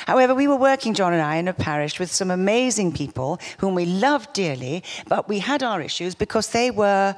However, 0.06 0.36
we 0.36 0.48
were 0.48 0.56
working, 0.56 0.94
John 0.94 1.14
and 1.14 1.22
I, 1.22 1.38
in 1.38 1.48
a 1.48 1.54
parish 1.54 2.00
with 2.00 2.12
some 2.12 2.30
amazing 2.30 2.92
people 2.92 3.40
whom 3.60 3.74
we 3.74 3.86
loved 3.86 4.34
dearly, 4.34 4.84
but 5.08 5.28
we 5.28 5.40
had 5.40 5.64
our 5.64 5.82
issues 5.82 6.14
because 6.14 6.50
they 6.50 6.70
were 6.70 7.16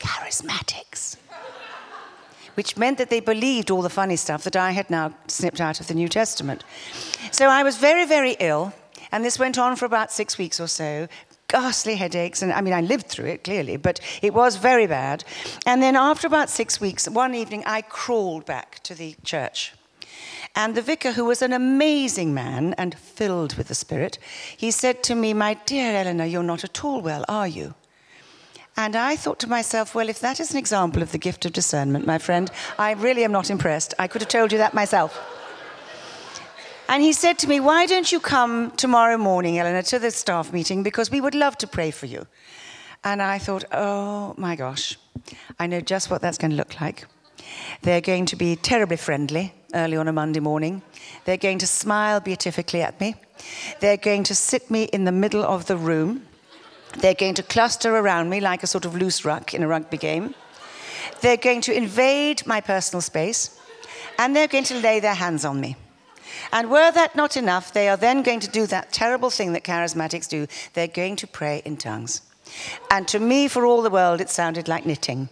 charismatics 0.00 1.16
which 2.56 2.76
meant 2.76 2.98
that 2.98 3.10
they 3.10 3.20
believed 3.20 3.70
all 3.70 3.82
the 3.82 3.90
funny 3.90 4.16
stuff 4.16 4.42
that 4.44 4.56
I 4.56 4.72
had 4.72 4.90
now 4.90 5.14
snipped 5.28 5.60
out 5.60 5.78
of 5.80 5.86
the 5.86 5.94
New 5.94 6.08
Testament. 6.08 6.64
So 7.30 7.48
I 7.48 7.62
was 7.62 7.76
very, 7.76 8.06
very 8.06 8.36
ill, 8.40 8.72
and 9.12 9.24
this 9.24 9.38
went 9.38 9.58
on 9.58 9.76
for 9.76 9.84
about 9.84 10.10
six 10.10 10.38
weeks 10.38 10.58
or 10.58 10.66
so. 10.66 11.08
Ghastly 11.48 11.94
headaches, 11.94 12.42
and 12.42 12.52
I 12.52 12.60
mean, 12.60 12.74
I 12.74 12.80
lived 12.80 13.06
through 13.06 13.26
it 13.26 13.44
clearly, 13.44 13.76
but 13.76 14.00
it 14.20 14.34
was 14.34 14.56
very 14.56 14.88
bad. 14.88 15.22
And 15.64 15.80
then, 15.80 15.94
after 15.94 16.26
about 16.26 16.50
six 16.50 16.80
weeks, 16.80 17.08
one 17.08 17.34
evening, 17.36 17.62
I 17.64 17.82
crawled 17.82 18.44
back 18.46 18.82
to 18.82 18.94
the 18.94 19.14
church. 19.22 19.72
And 20.56 20.74
the 20.74 20.82
vicar, 20.82 21.12
who 21.12 21.26
was 21.26 21.42
an 21.42 21.52
amazing 21.52 22.32
man 22.32 22.74
and 22.78 22.94
filled 22.98 23.54
with 23.56 23.68
the 23.68 23.74
Spirit, 23.74 24.18
he 24.56 24.70
said 24.70 25.02
to 25.04 25.14
me, 25.14 25.34
My 25.34 25.54
dear 25.66 25.94
Eleanor, 25.94 26.24
you're 26.24 26.42
not 26.42 26.64
at 26.64 26.82
all 26.82 27.02
well, 27.02 27.24
are 27.28 27.46
you? 27.46 27.74
And 28.76 28.94
I 28.94 29.16
thought 29.16 29.38
to 29.40 29.48
myself, 29.48 29.94
well, 29.94 30.08
if 30.08 30.20
that 30.20 30.38
is 30.38 30.50
an 30.50 30.58
example 30.58 31.02
of 31.02 31.12
the 31.12 31.18
gift 31.18 31.46
of 31.46 31.52
discernment, 31.52 32.06
my 32.06 32.18
friend, 32.18 32.50
I 32.78 32.92
really 32.92 33.24
am 33.24 33.32
not 33.32 33.50
impressed. 33.50 33.94
I 33.98 34.06
could 34.06 34.20
have 34.20 34.28
told 34.28 34.52
you 34.52 34.58
that 34.58 34.74
myself. 34.74 35.18
And 36.88 37.02
he 37.02 37.12
said 37.12 37.38
to 37.38 37.48
me, 37.48 37.58
Why 37.58 37.86
don't 37.86 38.12
you 38.12 38.20
come 38.20 38.70
tomorrow 38.72 39.16
morning, 39.16 39.58
Eleanor, 39.58 39.82
to 39.82 39.98
the 39.98 40.10
staff 40.10 40.52
meeting? 40.52 40.82
Because 40.82 41.10
we 41.10 41.20
would 41.20 41.34
love 41.34 41.58
to 41.58 41.66
pray 41.66 41.90
for 41.90 42.06
you. 42.06 42.26
And 43.02 43.22
I 43.22 43.38
thought, 43.38 43.64
Oh 43.72 44.34
my 44.36 44.56
gosh, 44.56 44.96
I 45.58 45.66
know 45.66 45.80
just 45.80 46.10
what 46.10 46.20
that's 46.20 46.38
going 46.38 46.52
to 46.52 46.56
look 46.56 46.80
like. 46.80 47.06
They're 47.82 48.00
going 48.00 48.26
to 48.26 48.36
be 48.36 48.56
terribly 48.56 48.96
friendly 48.96 49.54
early 49.74 49.96
on 49.96 50.06
a 50.06 50.12
Monday 50.12 50.40
morning. 50.40 50.82
They're 51.24 51.36
going 51.36 51.58
to 51.58 51.66
smile 51.66 52.20
beatifically 52.20 52.82
at 52.82 53.00
me. 53.00 53.16
They're 53.80 53.96
going 53.96 54.24
to 54.24 54.34
sit 54.34 54.70
me 54.70 54.84
in 54.84 55.04
the 55.04 55.12
middle 55.12 55.42
of 55.42 55.66
the 55.66 55.76
room 55.76 56.22
they're 56.98 57.14
going 57.14 57.34
to 57.34 57.42
cluster 57.42 57.96
around 57.96 58.30
me 58.30 58.40
like 58.40 58.62
a 58.62 58.66
sort 58.66 58.84
of 58.84 58.94
loose 58.94 59.24
ruck 59.24 59.54
in 59.54 59.62
a 59.62 59.68
rugby 59.68 59.98
game. 59.98 60.34
They're 61.20 61.36
going 61.36 61.60
to 61.62 61.76
invade 61.76 62.46
my 62.46 62.60
personal 62.60 63.00
space, 63.00 63.58
and 64.18 64.34
they're 64.34 64.48
going 64.48 64.64
to 64.64 64.80
lay 64.80 65.00
their 65.00 65.14
hands 65.14 65.44
on 65.44 65.60
me. 65.60 65.76
And 66.52 66.70
were 66.70 66.90
that 66.92 67.16
not 67.16 67.36
enough, 67.36 67.72
they 67.72 67.88
are 67.88 67.96
then 67.96 68.22
going 68.22 68.40
to 68.40 68.48
do 68.48 68.66
that 68.66 68.92
terrible 68.92 69.30
thing 69.30 69.52
that 69.52 69.64
charismatics 69.64 70.28
do. 70.28 70.46
They're 70.74 70.86
going 70.86 71.16
to 71.16 71.26
pray 71.26 71.62
in 71.64 71.76
tongues. 71.76 72.22
And 72.90 73.06
to 73.08 73.18
me, 73.18 73.48
for 73.48 73.64
all 73.66 73.82
the 73.82 73.90
world, 73.90 74.20
it 74.20 74.30
sounded 74.30 74.68
like 74.68 74.86
knitting. 74.86 75.28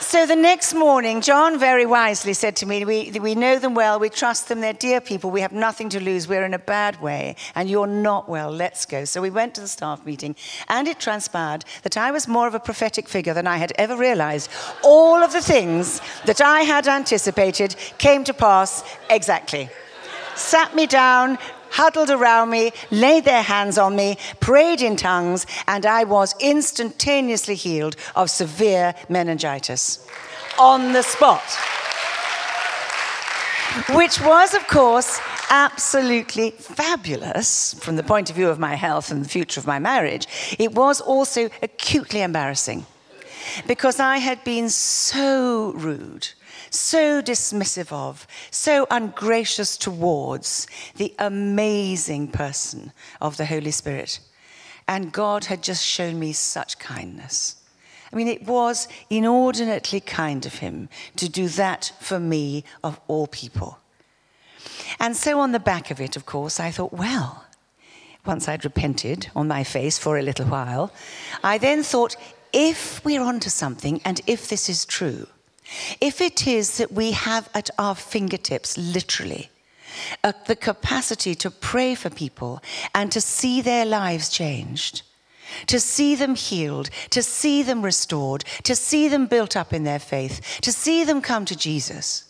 So 0.00 0.26
the 0.26 0.36
next 0.36 0.74
morning, 0.74 1.20
John 1.20 1.58
very 1.58 1.84
wisely 1.84 2.32
said 2.32 2.54
to 2.56 2.66
me, 2.66 2.84
we, 2.84 3.10
we 3.20 3.34
know 3.34 3.58
them 3.58 3.74
well, 3.74 3.98
we 3.98 4.08
trust 4.08 4.48
them, 4.48 4.60
they're 4.60 4.72
dear 4.72 5.00
people, 5.00 5.30
we 5.30 5.40
have 5.40 5.52
nothing 5.52 5.88
to 5.90 6.00
lose, 6.00 6.28
we're 6.28 6.44
in 6.44 6.54
a 6.54 6.58
bad 6.58 7.02
way, 7.02 7.34
and 7.56 7.68
you're 7.68 7.88
not 7.88 8.28
well, 8.28 8.50
let's 8.50 8.86
go. 8.86 9.04
So 9.04 9.20
we 9.20 9.28
went 9.28 9.56
to 9.56 9.60
the 9.60 9.68
staff 9.68 10.06
meeting, 10.06 10.36
and 10.68 10.86
it 10.86 11.00
transpired 11.00 11.64
that 11.82 11.96
I 11.96 12.12
was 12.12 12.28
more 12.28 12.46
of 12.46 12.54
a 12.54 12.60
prophetic 12.60 13.08
figure 13.08 13.34
than 13.34 13.48
I 13.48 13.56
had 13.56 13.72
ever 13.76 13.96
realized. 13.96 14.50
All 14.82 15.16
of 15.16 15.32
the 15.32 15.42
things 15.42 16.00
that 16.26 16.40
I 16.40 16.60
had 16.60 16.86
anticipated 16.86 17.74
came 17.98 18.22
to 18.24 18.32
pass 18.32 18.84
exactly. 19.10 19.68
Sat 20.36 20.74
me 20.76 20.86
down, 20.86 21.38
huddled 21.70 22.10
around 22.10 22.50
me, 22.50 22.72
laid 22.90 23.24
their 23.24 23.42
hands 23.42 23.78
on 23.78 23.96
me, 23.96 24.18
prayed 24.40 24.80
in 24.82 24.96
tongues, 24.96 25.46
and 25.66 25.86
I 25.86 26.04
was 26.04 26.34
instantaneously 26.40 27.54
healed 27.54 27.96
of 28.16 28.30
severe 28.30 28.94
meningitis 29.08 30.06
on 30.58 30.92
the 30.92 31.02
spot. 31.02 31.44
Which 33.90 34.20
was, 34.20 34.54
of 34.54 34.66
course, 34.66 35.20
absolutely 35.50 36.50
fabulous 36.50 37.74
from 37.74 37.96
the 37.96 38.02
point 38.02 38.28
of 38.30 38.36
view 38.36 38.48
of 38.48 38.58
my 38.58 38.74
health 38.74 39.10
and 39.10 39.24
the 39.24 39.28
future 39.28 39.60
of 39.60 39.66
my 39.66 39.78
marriage. 39.78 40.26
It 40.58 40.74
was 40.74 41.00
also 41.00 41.48
acutely 41.62 42.22
embarrassing 42.22 42.86
because 43.66 44.00
I 44.00 44.18
had 44.18 44.42
been 44.44 44.68
so 44.68 45.72
rude 45.72 46.28
so 46.70 47.22
dismissive 47.22 47.92
of, 47.92 48.26
so 48.50 48.86
ungracious 48.90 49.76
towards 49.76 50.66
the 50.96 51.14
amazing 51.18 52.28
person 52.28 52.92
of 53.20 53.36
the 53.36 53.46
Holy 53.46 53.70
Spirit. 53.70 54.20
And 54.86 55.12
God 55.12 55.46
had 55.46 55.62
just 55.62 55.84
shown 55.84 56.18
me 56.18 56.32
such 56.32 56.78
kindness. 56.78 57.56
I 58.12 58.16
mean, 58.16 58.28
it 58.28 58.46
was 58.46 58.88
inordinately 59.10 60.00
kind 60.00 60.46
of 60.46 60.54
him 60.54 60.88
to 61.16 61.28
do 61.28 61.48
that 61.48 61.92
for 62.00 62.18
me, 62.18 62.64
of 62.82 62.98
all 63.06 63.26
people. 63.26 63.78
And 64.98 65.16
so, 65.16 65.40
on 65.40 65.52
the 65.52 65.60
back 65.60 65.90
of 65.90 66.00
it, 66.00 66.16
of 66.16 66.24
course, 66.24 66.58
I 66.58 66.70
thought, 66.70 66.92
well, 66.92 67.44
once 68.24 68.48
I'd 68.48 68.64
repented 68.64 69.30
on 69.36 69.48
my 69.48 69.62
face 69.62 69.98
for 69.98 70.18
a 70.18 70.22
little 70.22 70.46
while, 70.46 70.92
I 71.44 71.58
then 71.58 71.82
thought, 71.82 72.16
if 72.52 73.04
we're 73.04 73.22
onto 73.22 73.50
something 73.50 74.00
and 74.04 74.20
if 74.26 74.48
this 74.48 74.68
is 74.68 74.86
true, 74.86 75.26
if 76.00 76.20
it 76.20 76.46
is 76.46 76.78
that 76.78 76.92
we 76.92 77.12
have 77.12 77.48
at 77.54 77.70
our 77.78 77.94
fingertips, 77.94 78.76
literally, 78.78 79.50
uh, 80.24 80.32
the 80.46 80.56
capacity 80.56 81.34
to 81.34 81.50
pray 81.50 81.94
for 81.94 82.10
people 82.10 82.62
and 82.94 83.10
to 83.12 83.20
see 83.20 83.60
their 83.60 83.84
lives 83.84 84.28
changed, 84.28 85.02
to 85.66 85.80
see 85.80 86.14
them 86.14 86.34
healed, 86.34 86.90
to 87.10 87.22
see 87.22 87.62
them 87.62 87.82
restored, 87.82 88.44
to 88.62 88.76
see 88.76 89.08
them 89.08 89.26
built 89.26 89.56
up 89.56 89.72
in 89.72 89.84
their 89.84 89.98
faith, 89.98 90.58
to 90.62 90.72
see 90.72 91.04
them 91.04 91.20
come 91.20 91.44
to 91.44 91.56
Jesus 91.56 92.24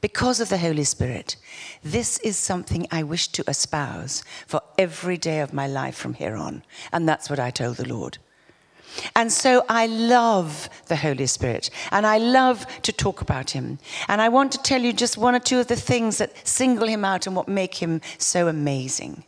because 0.00 0.40
of 0.40 0.48
the 0.48 0.58
Holy 0.58 0.84
Spirit. 0.84 1.36
This 1.82 2.18
is 2.18 2.36
something 2.36 2.86
I 2.90 3.02
wish 3.02 3.28
to 3.28 3.44
espouse 3.48 4.24
for 4.46 4.60
every 4.76 5.16
day 5.16 5.40
of 5.40 5.52
my 5.52 5.66
life 5.66 5.96
from 5.96 6.14
here 6.14 6.36
on. 6.36 6.62
And 6.92 7.08
that's 7.08 7.30
what 7.30 7.38
I 7.38 7.50
told 7.50 7.76
the 7.76 7.88
Lord. 7.88 8.18
And 9.16 9.32
so 9.32 9.64
I 9.68 9.86
love 9.86 10.68
the 10.86 10.96
Holy 10.96 11.26
Spirit 11.26 11.70
and 11.90 12.06
I 12.06 12.18
love 12.18 12.66
to 12.82 12.92
talk 12.92 13.20
about 13.20 13.50
him. 13.50 13.78
And 14.08 14.20
I 14.20 14.28
want 14.28 14.52
to 14.52 14.58
tell 14.58 14.80
you 14.80 14.92
just 14.92 15.18
one 15.18 15.34
or 15.34 15.40
two 15.40 15.60
of 15.60 15.66
the 15.66 15.76
things 15.76 16.18
that 16.18 16.46
single 16.46 16.88
him 16.88 17.04
out 17.04 17.26
and 17.26 17.34
what 17.34 17.48
make 17.48 17.76
him 17.76 18.00
so 18.18 18.48
amazing. 18.48 19.24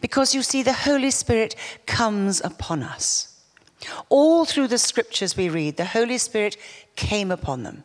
Because 0.00 0.34
you 0.34 0.42
see, 0.42 0.62
the 0.62 0.72
Holy 0.72 1.10
Spirit 1.10 1.54
comes 1.86 2.40
upon 2.42 2.82
us. 2.82 3.40
All 4.08 4.44
through 4.44 4.68
the 4.68 4.78
scriptures 4.78 5.36
we 5.36 5.48
read, 5.48 5.76
the 5.76 5.84
Holy 5.84 6.18
Spirit 6.18 6.56
came 6.96 7.30
upon 7.30 7.62
them. 7.62 7.84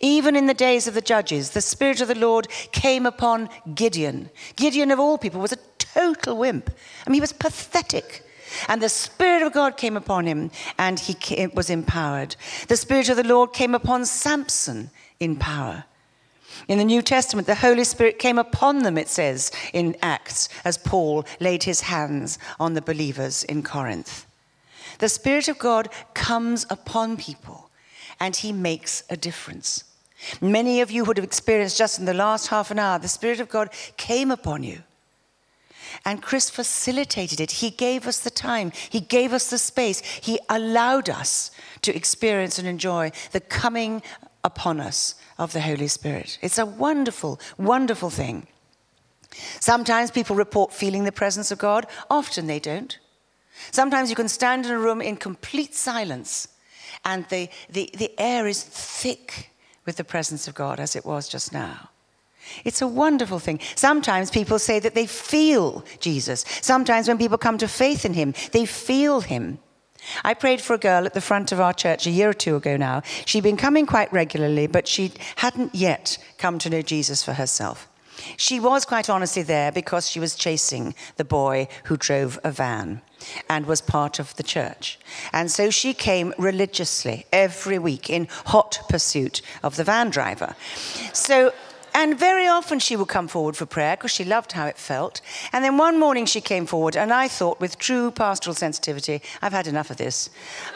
Even 0.00 0.36
in 0.36 0.46
the 0.46 0.54
days 0.54 0.86
of 0.86 0.94
the 0.94 1.00
judges, 1.00 1.50
the 1.50 1.60
Spirit 1.60 2.00
of 2.00 2.08
the 2.08 2.14
Lord 2.14 2.48
came 2.72 3.06
upon 3.06 3.48
Gideon. 3.74 4.30
Gideon, 4.56 4.90
of 4.90 5.00
all 5.00 5.16
people, 5.16 5.40
was 5.40 5.52
a 5.52 5.58
total 5.78 6.36
wimp. 6.36 6.70
I 7.06 7.10
mean, 7.10 7.14
he 7.14 7.20
was 7.20 7.32
pathetic. 7.32 8.24
And 8.68 8.82
the 8.82 8.88
Spirit 8.88 9.42
of 9.42 9.52
God 9.52 9.76
came 9.76 9.96
upon 9.96 10.26
him, 10.26 10.50
and 10.78 10.98
he 10.98 11.46
was 11.54 11.70
empowered. 11.70 12.36
The 12.68 12.76
Spirit 12.76 13.08
of 13.08 13.16
the 13.16 13.24
Lord 13.24 13.52
came 13.52 13.74
upon 13.74 14.04
Samson 14.06 14.90
in 15.18 15.36
power. 15.36 15.84
In 16.68 16.78
the 16.78 16.84
New 16.84 17.02
Testament, 17.02 17.46
the 17.46 17.54
Holy 17.54 17.84
Spirit 17.84 18.18
came 18.18 18.38
upon 18.38 18.82
them, 18.82 18.98
it 18.98 19.08
says 19.08 19.50
in 19.72 19.96
Acts, 20.02 20.48
as 20.64 20.78
Paul 20.78 21.24
laid 21.38 21.64
his 21.64 21.82
hands 21.82 22.38
on 22.58 22.74
the 22.74 22.82
believers 22.82 23.44
in 23.44 23.62
Corinth. 23.62 24.26
The 24.98 25.08
Spirit 25.08 25.48
of 25.48 25.58
God 25.58 25.88
comes 26.14 26.66
upon 26.68 27.16
people, 27.16 27.70
and 28.18 28.36
he 28.36 28.52
makes 28.52 29.02
a 29.08 29.16
difference. 29.16 29.84
Many 30.40 30.80
of 30.80 30.90
you 30.90 31.04
would 31.04 31.16
have 31.16 31.24
experienced 31.24 31.78
just 31.78 31.98
in 31.98 32.04
the 32.04 32.12
last 32.12 32.48
half 32.48 32.70
an 32.70 32.78
hour, 32.78 32.98
the 32.98 33.08
Spirit 33.08 33.40
of 33.40 33.48
God 33.48 33.70
came 33.96 34.30
upon 34.30 34.62
you. 34.62 34.82
And 36.04 36.22
Chris 36.22 36.50
facilitated 36.50 37.40
it. 37.40 37.52
He 37.52 37.70
gave 37.70 38.06
us 38.06 38.20
the 38.20 38.30
time, 38.30 38.72
He 38.90 39.00
gave 39.00 39.32
us 39.32 39.50
the 39.50 39.58
space, 39.58 40.00
He 40.00 40.38
allowed 40.48 41.08
us 41.08 41.50
to 41.82 41.94
experience 41.94 42.58
and 42.58 42.66
enjoy 42.66 43.12
the 43.32 43.40
coming 43.40 44.02
upon 44.44 44.80
us 44.80 45.14
of 45.38 45.52
the 45.52 45.60
Holy 45.60 45.88
Spirit. 45.88 46.38
It's 46.42 46.58
a 46.58 46.66
wonderful, 46.66 47.40
wonderful 47.58 48.10
thing. 48.10 48.46
Sometimes 49.60 50.10
people 50.10 50.36
report 50.36 50.72
feeling 50.72 51.04
the 51.04 51.12
presence 51.12 51.50
of 51.50 51.58
God, 51.58 51.86
often 52.10 52.46
they 52.46 52.58
don't. 52.58 52.98
Sometimes 53.70 54.10
you 54.10 54.16
can 54.16 54.28
stand 54.28 54.66
in 54.66 54.72
a 54.72 54.78
room 54.78 55.00
in 55.00 55.16
complete 55.16 55.74
silence 55.74 56.48
and 57.04 57.26
the, 57.28 57.48
the, 57.68 57.90
the 57.96 58.12
air 58.18 58.46
is 58.46 58.62
thick 58.62 59.50
with 59.86 59.96
the 59.96 60.04
presence 60.04 60.48
of 60.48 60.54
God 60.54 60.80
as 60.80 60.96
it 60.96 61.04
was 61.04 61.28
just 61.28 61.52
now. 61.52 61.90
It's 62.64 62.82
a 62.82 62.86
wonderful 62.86 63.38
thing. 63.38 63.60
Sometimes 63.74 64.30
people 64.30 64.58
say 64.58 64.78
that 64.80 64.94
they 64.94 65.06
feel 65.06 65.84
Jesus. 66.00 66.44
Sometimes 66.60 67.08
when 67.08 67.18
people 67.18 67.38
come 67.38 67.58
to 67.58 67.68
faith 67.68 68.04
in 68.04 68.14
him, 68.14 68.34
they 68.52 68.66
feel 68.66 69.20
him. 69.20 69.58
I 70.24 70.34
prayed 70.34 70.60
for 70.60 70.74
a 70.74 70.78
girl 70.78 71.04
at 71.04 71.14
the 71.14 71.20
front 71.20 71.52
of 71.52 71.60
our 71.60 71.74
church 71.74 72.06
a 72.06 72.10
year 72.10 72.30
or 72.30 72.34
two 72.34 72.56
ago 72.56 72.76
now. 72.76 73.02
She'd 73.26 73.42
been 73.42 73.56
coming 73.56 73.86
quite 73.86 74.12
regularly, 74.12 74.66
but 74.66 74.88
she 74.88 75.12
hadn't 75.36 75.74
yet 75.74 76.18
come 76.38 76.58
to 76.60 76.70
know 76.70 76.82
Jesus 76.82 77.22
for 77.22 77.34
herself. 77.34 77.88
She 78.36 78.60
was 78.60 78.84
quite 78.84 79.08
honestly 79.08 79.42
there 79.42 79.72
because 79.72 80.08
she 80.08 80.20
was 80.20 80.34
chasing 80.34 80.94
the 81.16 81.24
boy 81.24 81.68
who 81.84 81.96
drove 81.96 82.38
a 82.44 82.50
van 82.50 83.00
and 83.48 83.66
was 83.66 83.80
part 83.80 84.18
of 84.18 84.34
the 84.36 84.42
church. 84.42 84.98
And 85.32 85.50
so 85.50 85.70
she 85.70 85.94
came 85.94 86.34
religiously 86.38 87.26
every 87.32 87.78
week 87.78 88.10
in 88.10 88.28
hot 88.46 88.80
pursuit 88.88 89.42
of 89.62 89.76
the 89.76 89.84
van 89.84 90.10
driver. 90.10 90.54
So 91.12 91.52
and 92.00 92.18
very 92.18 92.46
often 92.46 92.78
she 92.78 92.96
would 92.96 93.08
come 93.08 93.28
forward 93.28 93.58
for 93.58 93.66
prayer 93.66 93.94
because 93.94 94.10
she 94.10 94.24
loved 94.24 94.52
how 94.52 94.66
it 94.66 94.78
felt. 94.78 95.20
And 95.52 95.62
then 95.62 95.76
one 95.76 96.00
morning 96.00 96.24
she 96.24 96.40
came 96.40 96.64
forward, 96.64 96.96
and 96.96 97.12
I 97.12 97.28
thought, 97.28 97.60
with 97.60 97.78
true 97.78 98.10
pastoral 98.10 98.54
sensitivity, 98.54 99.20
I've 99.42 99.52
had 99.52 99.66
enough 99.66 99.90
of 99.90 99.98
this. 99.98 100.30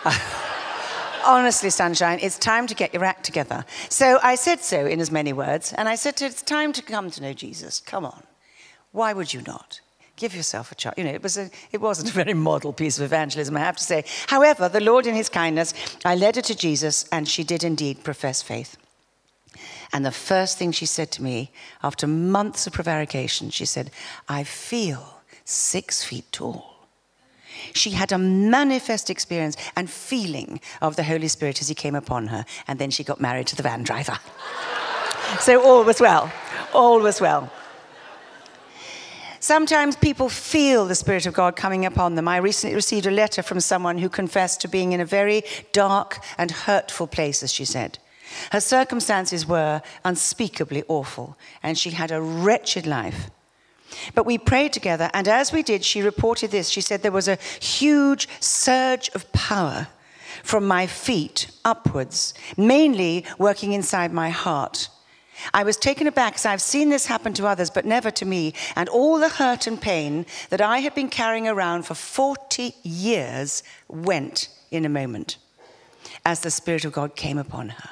Honestly, 1.27 1.71
Sunshine, 1.71 2.19
it's 2.21 2.39
time 2.39 2.67
to 2.67 2.75
get 2.75 2.93
your 2.93 3.05
act 3.05 3.25
together. 3.25 3.65
So 3.89 4.19
I 4.23 4.35
said 4.35 4.61
so 4.61 4.85
in 4.85 5.01
as 5.01 5.11
many 5.11 5.33
words, 5.33 5.73
and 5.73 5.89
I 5.89 5.95
said 5.95 6.17
to 6.19 6.25
her, 6.25 6.31
It's 6.31 6.43
time 6.43 6.75
to 6.75 6.83
come 6.83 7.11
to 7.13 7.23
know 7.23 7.33
Jesus. 7.33 7.81
Come 7.81 8.05
on. 8.05 8.23
Why 8.93 9.15
would 9.15 9.33
you 9.33 9.41
not? 9.47 9.81
Give 10.17 10.37
yourself 10.37 10.73
a 10.73 10.75
chance. 10.75 10.99
You 10.99 11.05
know, 11.05 11.11
it, 11.11 11.23
was 11.23 11.39
a, 11.39 11.51
it 11.73 11.81
wasn't 11.81 12.11
a 12.11 12.13
very 12.13 12.35
model 12.35 12.75
piece 12.75 12.99
of 12.99 13.05
evangelism, 13.05 13.57
I 13.57 13.61
have 13.61 13.79
to 13.79 13.83
say. 13.83 14.05
However, 14.27 14.69
the 14.69 14.81
Lord, 14.81 15.07
in 15.07 15.15
his 15.15 15.31
kindness, 15.31 15.73
I 16.05 16.17
led 16.17 16.37
her 16.37 16.43
to 16.43 16.55
Jesus, 16.55 17.09
and 17.11 17.27
she 17.27 17.45
did 17.45 17.65
indeed 17.65 18.05
profess 18.05 18.43
faith. 18.43 18.77
And 19.95 20.05
the 20.05 20.11
first 20.11 20.59
thing 20.59 20.73
she 20.73 20.87
said 20.87 21.13
to 21.13 21.23
me, 21.23 21.53
after 21.85 22.09
months 22.09 22.67
of 22.67 22.73
prevarication, 22.73 23.51
she 23.51 23.65
said, 23.65 23.93
I 24.29 24.43
feel 24.43 25.21
six 25.45 26.03
feet 26.03 26.25
tall. 26.33 26.89
She 27.75 27.91
had 27.91 28.11
a 28.11 28.19
manifest 28.19 29.09
experience 29.09 29.57
and 29.77 29.89
feeling 29.89 30.61
of 30.83 30.97
the 30.97 31.05
Holy 31.05 31.29
Spirit 31.29 31.61
as 31.61 31.69
he 31.69 31.77
came 31.77 31.95
upon 31.95 32.27
her. 32.27 32.45
And 32.67 32.81
then 32.81 32.91
she 32.91 33.05
got 33.05 33.21
married 33.21 33.47
to 33.47 33.57
the 33.57 33.63
van 33.63 33.85
driver. 33.85 34.19
so 35.39 35.63
all 35.63 35.85
was 35.85 36.01
well. 36.01 36.33
All 36.75 37.01
was 37.01 37.21
well. 37.21 37.53
Sometimes 39.39 39.95
people 39.95 40.29
feel 40.29 40.87
the 40.87 40.97
Spirit 40.97 41.25
of 41.27 41.35
God 41.35 41.55
coming 41.55 41.87
upon 41.87 42.17
them. 42.17 42.27
I 42.27 42.39
recently 42.39 42.75
received 42.75 43.07
a 43.07 43.13
letter 43.13 43.45
from 43.45 43.61
someone 43.61 43.99
who 43.99 44.09
confessed 44.09 44.61
to 44.63 44.69
being 44.69 44.93
in 44.93 45.01
a 45.01 45.07
very 45.07 45.45
dark 45.73 46.19
and 46.37 46.51
hurtful 46.51 47.07
place, 47.07 47.45
as 47.45 47.53
she 47.53 47.65
said. 47.65 48.01
Her 48.53 48.61
circumstances 48.61 49.47
were 49.47 49.83
unspeakably 50.05 50.85
awful, 50.89 51.37
and 51.63 51.79
she 51.79 51.91
had 51.91 52.11
a 52.11 52.23
wretched 52.23 52.87
life. 52.87 53.31
But 54.15 54.27
we 54.27 54.39
prayed 54.39 54.73
together, 54.73 55.11
and 55.15 55.29
as 55.29 55.53
we 55.53 55.63
did, 55.63 55.85
she 55.85 56.03
reported 56.03 56.51
this. 56.51 56.69
She 56.69 56.81
said 56.81 57.03
there 57.03 57.13
was 57.13 57.29
a 57.29 57.39
huge 57.61 58.29
surge 58.41 59.11
of 59.15 59.31
power 59.33 59.89
from 60.43 60.67
my 60.67 60.87
feet 60.87 61.51
upwards, 61.65 62.35
mainly 62.57 63.25
working 63.39 63.73
inside 63.73 64.13
my 64.13 64.31
heart. 64.31 64.89
I 65.53 65.65
was 65.65 65.77
taken 65.77 66.07
aback 66.07 66.35
as 66.35 66.47
I've 66.47 66.63
seen 66.63 66.89
this 66.89 67.07
happen 67.07 67.35
to 67.35 67.47
others, 67.47 67.71
but 67.71 67.85
never 67.85 68.11
to 68.13 68.25
me. 68.25 68.55
And 68.77 68.89
all 68.89 69.19
the 69.19 69.29
hurt 69.29 69.67
and 69.67 69.81
pain 69.81 70.27
that 70.51 70.61
I 70.61 70.79
had 70.79 70.95
been 70.95 71.09
carrying 71.09 71.49
around 71.49 71.85
for 71.85 71.95
40 71.95 72.75
years 72.83 73.63
went 73.89 74.49
in 74.71 74.85
a 74.85 74.89
moment 74.89 75.39
as 76.25 76.41
the 76.41 76.51
Spirit 76.51 76.85
of 76.85 76.93
God 76.93 77.17
came 77.17 77.39
upon 77.39 77.71
her. 77.71 77.91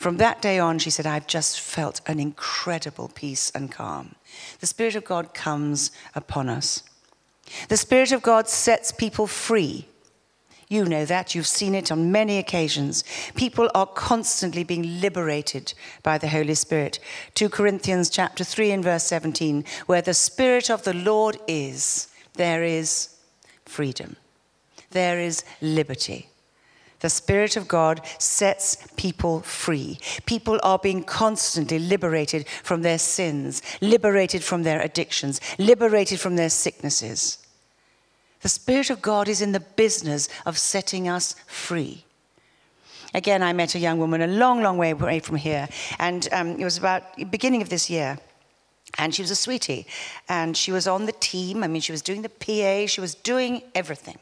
From 0.00 0.16
that 0.16 0.40
day 0.40 0.58
on, 0.58 0.78
she 0.78 0.88
said, 0.88 1.06
I've 1.06 1.26
just 1.26 1.60
felt 1.60 2.00
an 2.06 2.18
incredible 2.18 3.10
peace 3.14 3.52
and 3.54 3.70
calm. 3.70 4.14
The 4.60 4.66
Spirit 4.66 4.94
of 4.94 5.04
God 5.04 5.34
comes 5.34 5.90
upon 6.14 6.48
us. 6.48 6.82
The 7.68 7.76
Spirit 7.76 8.10
of 8.10 8.22
God 8.22 8.48
sets 8.48 8.92
people 8.92 9.26
free. 9.26 9.88
You 10.68 10.86
know 10.86 11.04
that. 11.04 11.34
You've 11.34 11.46
seen 11.46 11.74
it 11.74 11.92
on 11.92 12.10
many 12.10 12.38
occasions. 12.38 13.04
People 13.34 13.70
are 13.74 13.84
constantly 13.84 14.64
being 14.64 15.02
liberated 15.02 15.74
by 16.02 16.16
the 16.16 16.28
Holy 16.28 16.54
Spirit. 16.54 16.98
2 17.34 17.50
Corinthians 17.50 18.08
chapter 18.08 18.42
3 18.42 18.70
and 18.70 18.82
verse 18.82 19.04
17, 19.04 19.66
where 19.84 20.00
the 20.00 20.14
Spirit 20.14 20.70
of 20.70 20.82
the 20.84 20.94
Lord 20.94 21.36
is, 21.46 22.08
there 22.36 22.64
is 22.64 23.16
freedom. 23.66 24.16
There 24.92 25.20
is 25.20 25.44
liberty. 25.60 26.29
The 27.00 27.10
Spirit 27.10 27.56
of 27.56 27.66
God 27.66 28.02
sets 28.18 28.76
people 28.96 29.40
free. 29.40 29.98
People 30.26 30.60
are 30.62 30.78
being 30.78 31.02
constantly 31.02 31.78
liberated 31.78 32.46
from 32.62 32.82
their 32.82 32.98
sins, 32.98 33.62
liberated 33.80 34.44
from 34.44 34.62
their 34.62 34.80
addictions, 34.80 35.40
liberated 35.58 36.20
from 36.20 36.36
their 36.36 36.50
sicknesses. 36.50 37.38
The 38.42 38.50
Spirit 38.50 38.90
of 38.90 39.02
God 39.02 39.28
is 39.28 39.40
in 39.42 39.52
the 39.52 39.60
business 39.60 40.28
of 40.44 40.58
setting 40.58 41.08
us 41.08 41.34
free. 41.46 42.04
Again, 43.14 43.42
I 43.42 43.54
met 43.54 43.74
a 43.74 43.78
young 43.78 43.98
woman 43.98 44.22
a 44.22 44.26
long, 44.26 44.62
long 44.62 44.76
way 44.76 44.90
away 44.90 45.20
from 45.20 45.36
here, 45.36 45.68
and 45.98 46.28
um, 46.32 46.60
it 46.60 46.64
was 46.64 46.78
about 46.78 47.16
the 47.16 47.24
beginning 47.24 47.62
of 47.62 47.70
this 47.70 47.90
year. 47.90 48.18
And 48.98 49.14
she 49.14 49.22
was 49.22 49.30
a 49.30 49.36
sweetie, 49.36 49.86
and 50.28 50.56
she 50.56 50.72
was 50.72 50.86
on 50.86 51.06
the 51.06 51.12
team. 51.12 51.62
I 51.62 51.68
mean, 51.68 51.80
she 51.80 51.92
was 51.92 52.02
doing 52.02 52.22
the 52.22 52.28
PA, 52.28 52.86
she 52.86 53.00
was 53.00 53.14
doing 53.14 53.62
everything. 53.74 54.18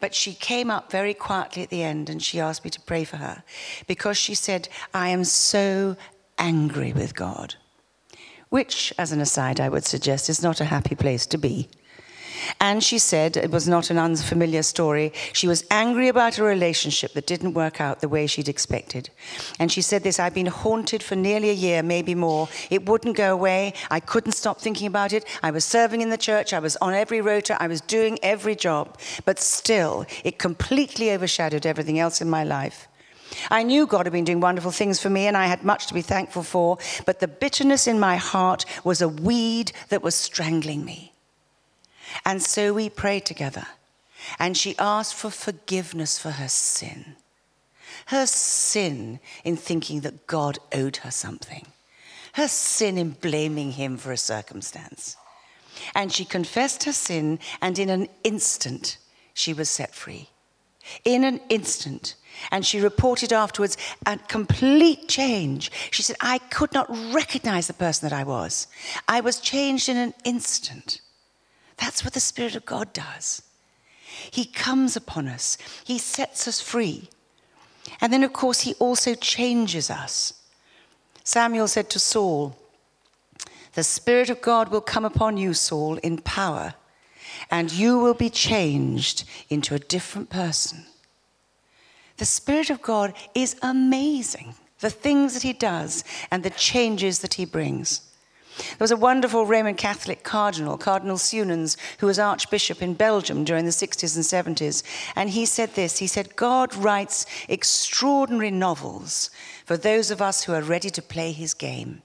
But 0.00 0.14
she 0.14 0.34
came 0.34 0.70
up 0.70 0.90
very 0.90 1.14
quietly 1.14 1.62
at 1.62 1.70
the 1.70 1.82
end 1.82 2.08
and 2.10 2.22
she 2.22 2.40
asked 2.40 2.64
me 2.64 2.70
to 2.70 2.80
pray 2.80 3.04
for 3.04 3.16
her 3.18 3.42
because 3.86 4.16
she 4.16 4.34
said, 4.34 4.68
I 4.92 5.08
am 5.08 5.24
so 5.24 5.96
angry 6.38 6.92
with 6.92 7.14
God. 7.14 7.54
which, 8.48 8.92
as 8.96 9.12
an 9.12 9.20
aside, 9.20 9.60
I 9.60 9.68
would 9.68 9.84
suggest 9.84 10.28
is 10.28 10.42
not 10.42 10.60
a 10.60 10.64
happy 10.66 10.94
place 10.94 11.26
to 11.26 11.38
be. 11.38 11.68
And 12.60 12.82
she 12.82 12.98
said 12.98 13.36
it 13.36 13.50
was 13.50 13.68
not 13.68 13.90
an 13.90 13.98
unfamiliar 13.98 14.62
story. 14.62 15.12
She 15.32 15.48
was 15.48 15.64
angry 15.70 16.08
about 16.08 16.38
a 16.38 16.42
relationship 16.42 17.12
that 17.14 17.26
didn't 17.26 17.54
work 17.54 17.80
out 17.80 18.00
the 18.00 18.08
way 18.08 18.26
she'd 18.26 18.48
expected. 18.48 19.10
And 19.58 19.70
she 19.70 19.82
said 19.82 20.02
this 20.02 20.18
I've 20.18 20.34
been 20.34 20.46
haunted 20.46 21.02
for 21.02 21.16
nearly 21.16 21.50
a 21.50 21.54
year, 21.54 21.82
maybe 21.82 22.14
more. 22.14 22.48
It 22.70 22.86
wouldn't 22.86 23.16
go 23.16 23.32
away. 23.32 23.74
I 23.90 24.00
couldn't 24.00 24.32
stop 24.32 24.60
thinking 24.60 24.86
about 24.86 25.12
it. 25.12 25.24
I 25.42 25.50
was 25.50 25.64
serving 25.64 26.00
in 26.00 26.10
the 26.10 26.16
church, 26.16 26.52
I 26.52 26.58
was 26.58 26.76
on 26.76 26.94
every 26.94 27.20
rota, 27.20 27.60
I 27.60 27.68
was 27.68 27.80
doing 27.80 28.18
every 28.22 28.54
job. 28.54 28.98
But 29.24 29.38
still, 29.38 30.06
it 30.24 30.38
completely 30.38 31.10
overshadowed 31.12 31.66
everything 31.66 31.98
else 31.98 32.20
in 32.20 32.30
my 32.30 32.44
life. 32.44 32.88
I 33.50 33.62
knew 33.62 33.86
God 33.86 34.06
had 34.06 34.12
been 34.12 34.24
doing 34.24 34.40
wonderful 34.40 34.70
things 34.70 35.00
for 35.00 35.10
me 35.10 35.26
and 35.26 35.36
I 35.36 35.46
had 35.46 35.64
much 35.64 35.86
to 35.88 35.94
be 35.94 36.02
thankful 36.02 36.42
for, 36.42 36.78
but 37.04 37.20
the 37.20 37.28
bitterness 37.28 37.86
in 37.86 37.98
my 37.98 38.16
heart 38.16 38.64
was 38.84 39.02
a 39.02 39.08
weed 39.08 39.72
that 39.88 40.02
was 40.02 40.14
strangling 40.14 40.84
me. 40.84 41.15
And 42.24 42.42
so 42.42 42.72
we 42.72 42.88
prayed 42.88 43.26
together. 43.26 43.66
And 44.38 44.56
she 44.56 44.76
asked 44.78 45.14
for 45.14 45.30
forgiveness 45.30 46.18
for 46.18 46.32
her 46.32 46.48
sin. 46.48 47.16
Her 48.06 48.26
sin 48.26 49.20
in 49.44 49.56
thinking 49.56 50.00
that 50.00 50.26
God 50.26 50.58
owed 50.72 50.98
her 50.98 51.10
something. 51.10 51.66
Her 52.34 52.48
sin 52.48 52.98
in 52.98 53.10
blaming 53.10 53.72
him 53.72 53.96
for 53.96 54.12
a 54.12 54.16
circumstance. 54.16 55.16
And 55.94 56.12
she 56.12 56.24
confessed 56.24 56.84
her 56.84 56.92
sin, 56.92 57.38
and 57.60 57.78
in 57.78 57.90
an 57.90 58.08
instant, 58.24 58.98
she 59.34 59.52
was 59.52 59.68
set 59.68 59.94
free. 59.94 60.28
In 61.04 61.24
an 61.24 61.40
instant. 61.48 62.14
And 62.50 62.64
she 62.64 62.80
reported 62.80 63.32
afterwards 63.32 63.76
a 64.04 64.18
complete 64.18 65.08
change. 65.08 65.72
She 65.90 66.02
said, 66.02 66.16
I 66.20 66.38
could 66.38 66.72
not 66.72 66.88
recognize 67.12 67.66
the 67.66 67.72
person 67.72 68.08
that 68.08 68.16
I 68.16 68.24
was. 68.24 68.66
I 69.08 69.20
was 69.20 69.40
changed 69.40 69.88
in 69.88 69.96
an 69.96 70.14
instant. 70.24 71.00
That's 71.78 72.04
what 72.04 72.14
the 72.14 72.20
Spirit 72.20 72.56
of 72.56 72.64
God 72.64 72.92
does. 72.92 73.42
He 74.30 74.44
comes 74.44 74.96
upon 74.96 75.28
us, 75.28 75.58
He 75.84 75.98
sets 75.98 76.48
us 76.48 76.60
free. 76.60 77.08
And 78.00 78.12
then, 78.12 78.24
of 78.24 78.32
course, 78.32 78.60
He 78.60 78.74
also 78.74 79.14
changes 79.14 79.90
us. 79.90 80.34
Samuel 81.24 81.68
said 81.68 81.90
to 81.90 81.98
Saul, 81.98 82.56
The 83.74 83.84
Spirit 83.84 84.30
of 84.30 84.40
God 84.40 84.70
will 84.70 84.80
come 84.80 85.04
upon 85.04 85.36
you, 85.36 85.54
Saul, 85.54 85.96
in 85.96 86.18
power, 86.18 86.74
and 87.50 87.72
you 87.72 87.98
will 87.98 88.14
be 88.14 88.30
changed 88.30 89.24
into 89.50 89.74
a 89.74 89.80
different 89.80 90.30
person. 90.30 90.86
The 92.16 92.24
Spirit 92.24 92.70
of 92.70 92.80
God 92.80 93.12
is 93.34 93.56
amazing, 93.62 94.54
the 94.80 94.90
things 94.90 95.34
that 95.34 95.42
He 95.42 95.52
does 95.52 96.04
and 96.30 96.42
the 96.42 96.50
changes 96.50 97.18
that 97.20 97.34
He 97.34 97.44
brings. 97.44 98.05
There 98.56 98.76
was 98.80 98.90
a 98.90 98.96
wonderful 98.96 99.44
Roman 99.44 99.74
Catholic 99.74 100.22
cardinal, 100.22 100.78
Cardinal 100.78 101.18
Suenens, 101.18 101.76
who 101.98 102.06
was 102.06 102.18
Archbishop 102.18 102.80
in 102.80 102.94
Belgium 102.94 103.44
during 103.44 103.64
the 103.64 103.70
60s 103.70 104.16
and 104.16 104.56
70s. 104.56 104.82
And 105.14 105.30
he 105.30 105.44
said 105.44 105.74
this 105.74 105.98
He 105.98 106.06
said, 106.06 106.36
God 106.36 106.74
writes 106.74 107.26
extraordinary 107.48 108.50
novels 108.50 109.30
for 109.64 109.76
those 109.76 110.10
of 110.10 110.22
us 110.22 110.44
who 110.44 110.54
are 110.54 110.62
ready 110.62 110.90
to 110.90 111.02
play 111.02 111.32
his 111.32 111.54
game 111.54 112.02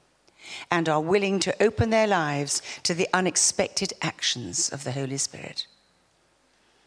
and 0.69 0.89
are 0.89 0.99
willing 0.99 1.39
to 1.39 1.63
open 1.63 1.89
their 1.89 2.07
lives 2.07 2.61
to 2.83 2.93
the 2.93 3.07
unexpected 3.13 3.93
actions 4.01 4.69
of 4.69 4.83
the 4.83 4.91
Holy 4.91 5.17
Spirit. 5.17 5.67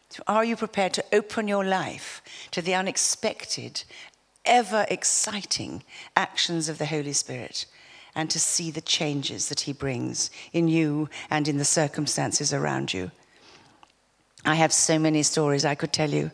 So 0.09 0.23
are 0.27 0.45
you 0.45 0.55
prepared 0.55 0.93
to 0.93 1.05
open 1.11 1.47
your 1.47 1.65
life 1.65 2.21
to 2.51 2.61
the 2.61 2.75
unexpected, 2.75 3.83
ever 4.45 4.85
exciting 4.89 5.83
actions 6.15 6.69
of 6.69 6.77
the 6.77 6.85
Holy 6.85 7.13
Spirit? 7.13 7.65
And 8.15 8.29
to 8.29 8.39
see 8.39 8.71
the 8.71 8.81
changes 8.81 9.49
that 9.49 9.61
He 9.61 9.73
brings 9.73 10.31
in 10.53 10.67
you 10.67 11.09
and 11.29 11.47
in 11.47 11.57
the 11.57 11.65
circumstances 11.65 12.53
around 12.53 12.93
you. 12.93 13.11
I 14.45 14.55
have 14.55 14.71
so 14.71 14.99
many 14.99 15.23
stories 15.23 15.65
I 15.65 15.75
could 15.75 15.91
tell 15.91 16.11
you, 16.11 16.29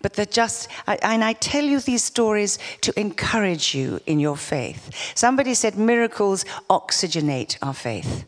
but 0.00 0.14
they're 0.14 0.24
just, 0.24 0.68
I, 0.86 0.98
and 1.02 1.24
I 1.24 1.32
tell 1.32 1.64
you 1.64 1.80
these 1.80 2.04
stories 2.04 2.58
to 2.82 2.98
encourage 2.98 3.74
you 3.74 4.00
in 4.06 4.20
your 4.20 4.36
faith. 4.36 5.12
Somebody 5.16 5.52
said 5.54 5.76
miracles 5.76 6.44
oxygenate 6.70 7.58
our 7.62 7.74
faith, 7.74 8.24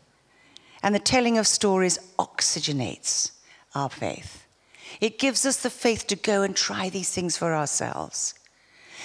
and 0.83 0.93
the 0.93 0.99
telling 0.99 1.37
of 1.37 1.47
stories 1.47 1.99
oxygenates 2.17 3.31
our 3.73 3.89
faith. 3.89 4.45
It 4.99 5.19
gives 5.19 5.45
us 5.45 5.61
the 5.61 5.69
faith 5.69 6.07
to 6.07 6.15
go 6.17 6.41
and 6.41 6.55
try 6.55 6.89
these 6.89 7.09
things 7.09 7.37
for 7.37 7.53
ourselves. 7.53 8.33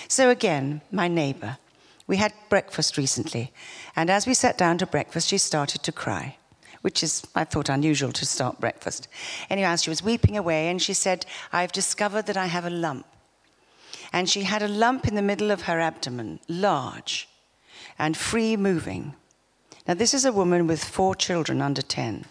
So, 0.08 0.30
again, 0.30 0.80
my 0.90 1.06
neighbor, 1.06 1.58
we 2.06 2.16
had 2.16 2.32
breakfast 2.48 2.96
recently, 2.96 3.52
and 3.96 4.10
as 4.10 4.26
we 4.26 4.34
sat 4.34 4.58
down 4.58 4.78
to 4.78 4.86
breakfast, 4.86 5.28
she 5.28 5.38
started 5.38 5.82
to 5.82 5.92
cry, 5.92 6.36
which 6.82 7.02
is, 7.02 7.26
I 7.34 7.44
thought, 7.44 7.68
unusual 7.68 8.12
to 8.12 8.26
start 8.26 8.60
breakfast. 8.60 9.08
Anyhow, 9.48 9.76
she 9.76 9.90
was 9.90 10.02
weeping 10.02 10.36
away, 10.36 10.68
and 10.68 10.80
she 10.80 10.94
said, 10.94 11.26
I've 11.52 11.72
discovered 11.72 12.26
that 12.26 12.36
I 12.36 12.46
have 12.46 12.64
a 12.64 12.70
lump. 12.70 13.06
And 14.12 14.28
she 14.28 14.42
had 14.42 14.62
a 14.62 14.68
lump 14.68 15.08
in 15.08 15.14
the 15.14 15.22
middle 15.22 15.50
of 15.50 15.62
her 15.62 15.80
abdomen, 15.80 16.40
large 16.48 17.28
and 17.98 18.16
free 18.16 18.56
moving. 18.56 19.14
Now, 19.86 19.94
this 19.94 20.14
is 20.14 20.24
a 20.24 20.32
woman 20.32 20.66
with 20.66 20.82
four 20.82 21.14
children 21.14 21.60
under 21.60 21.82
10. 21.82 22.24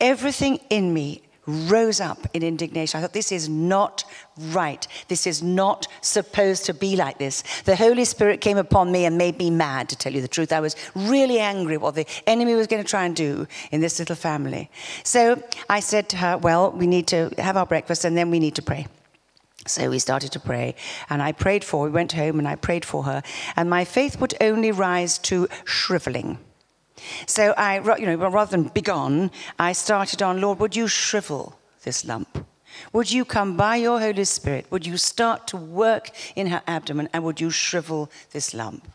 Everything 0.00 0.60
in 0.70 0.92
me 0.92 1.22
rose 1.46 2.00
up 2.00 2.26
in 2.34 2.42
indignation. 2.42 2.98
I 2.98 3.02
thought, 3.02 3.12
this 3.12 3.32
is 3.32 3.48
not 3.48 4.04
right. 4.50 4.86
This 5.08 5.26
is 5.26 5.42
not 5.42 5.86
supposed 6.00 6.64
to 6.66 6.74
be 6.74 6.96
like 6.96 7.18
this. 7.18 7.42
The 7.64 7.76
Holy 7.76 8.04
Spirit 8.04 8.40
came 8.40 8.58
upon 8.58 8.92
me 8.92 9.04
and 9.04 9.16
made 9.16 9.38
me 9.38 9.50
mad, 9.50 9.88
to 9.88 9.96
tell 9.96 10.12
you 10.12 10.20
the 10.20 10.28
truth. 10.28 10.52
I 10.52 10.60
was 10.60 10.76
really 10.94 11.38
angry 11.38 11.76
what 11.76 11.94
the 11.94 12.06
enemy 12.26 12.54
was 12.54 12.66
going 12.66 12.82
to 12.82 12.88
try 12.88 13.04
and 13.04 13.14
do 13.14 13.46
in 13.70 13.80
this 13.80 13.98
little 13.98 14.16
family. 14.16 14.70
So 15.04 15.42
I 15.68 15.80
said 15.80 16.08
to 16.10 16.16
her, 16.18 16.36
well, 16.38 16.72
we 16.72 16.86
need 16.86 17.06
to 17.08 17.30
have 17.38 17.56
our 17.56 17.66
breakfast 17.66 18.04
and 18.04 18.16
then 18.16 18.30
we 18.30 18.38
need 18.38 18.54
to 18.56 18.62
pray. 18.62 18.86
So 19.66 19.90
we 19.90 19.98
started 19.98 20.30
to 20.32 20.38
pray, 20.38 20.76
and 21.10 21.20
I 21.20 21.32
prayed 21.32 21.64
for. 21.64 21.84
We 21.84 21.90
went 21.90 22.12
home, 22.12 22.38
and 22.38 22.46
I 22.46 22.54
prayed 22.54 22.84
for 22.84 23.02
her, 23.02 23.22
and 23.56 23.68
my 23.68 23.84
faith 23.84 24.20
would 24.20 24.32
only 24.40 24.70
rise 24.70 25.18
to 25.18 25.48
shriveling. 25.64 26.38
So 27.26 27.52
I, 27.56 27.78
you 27.98 28.06
know, 28.06 28.28
rather 28.28 28.50
than 28.50 28.68
begone, 28.68 29.30
I 29.58 29.72
started 29.72 30.22
on, 30.22 30.40
Lord, 30.40 30.58
would 30.58 30.76
you 30.76 30.88
shrivel 30.88 31.58
this 31.82 32.04
lump? 32.04 32.46
Would 32.92 33.10
you 33.10 33.24
come 33.24 33.56
by 33.56 33.76
your 33.76 34.00
Holy 34.00 34.24
Spirit? 34.24 34.66
Would 34.70 34.86
you 34.86 34.96
start 34.96 35.46
to 35.48 35.56
work 35.56 36.10
in 36.34 36.48
her 36.48 36.62
abdomen 36.66 37.08
and 37.12 37.24
would 37.24 37.40
you 37.40 37.50
shrivel 37.50 38.10
this 38.32 38.54
lump? 38.54 38.88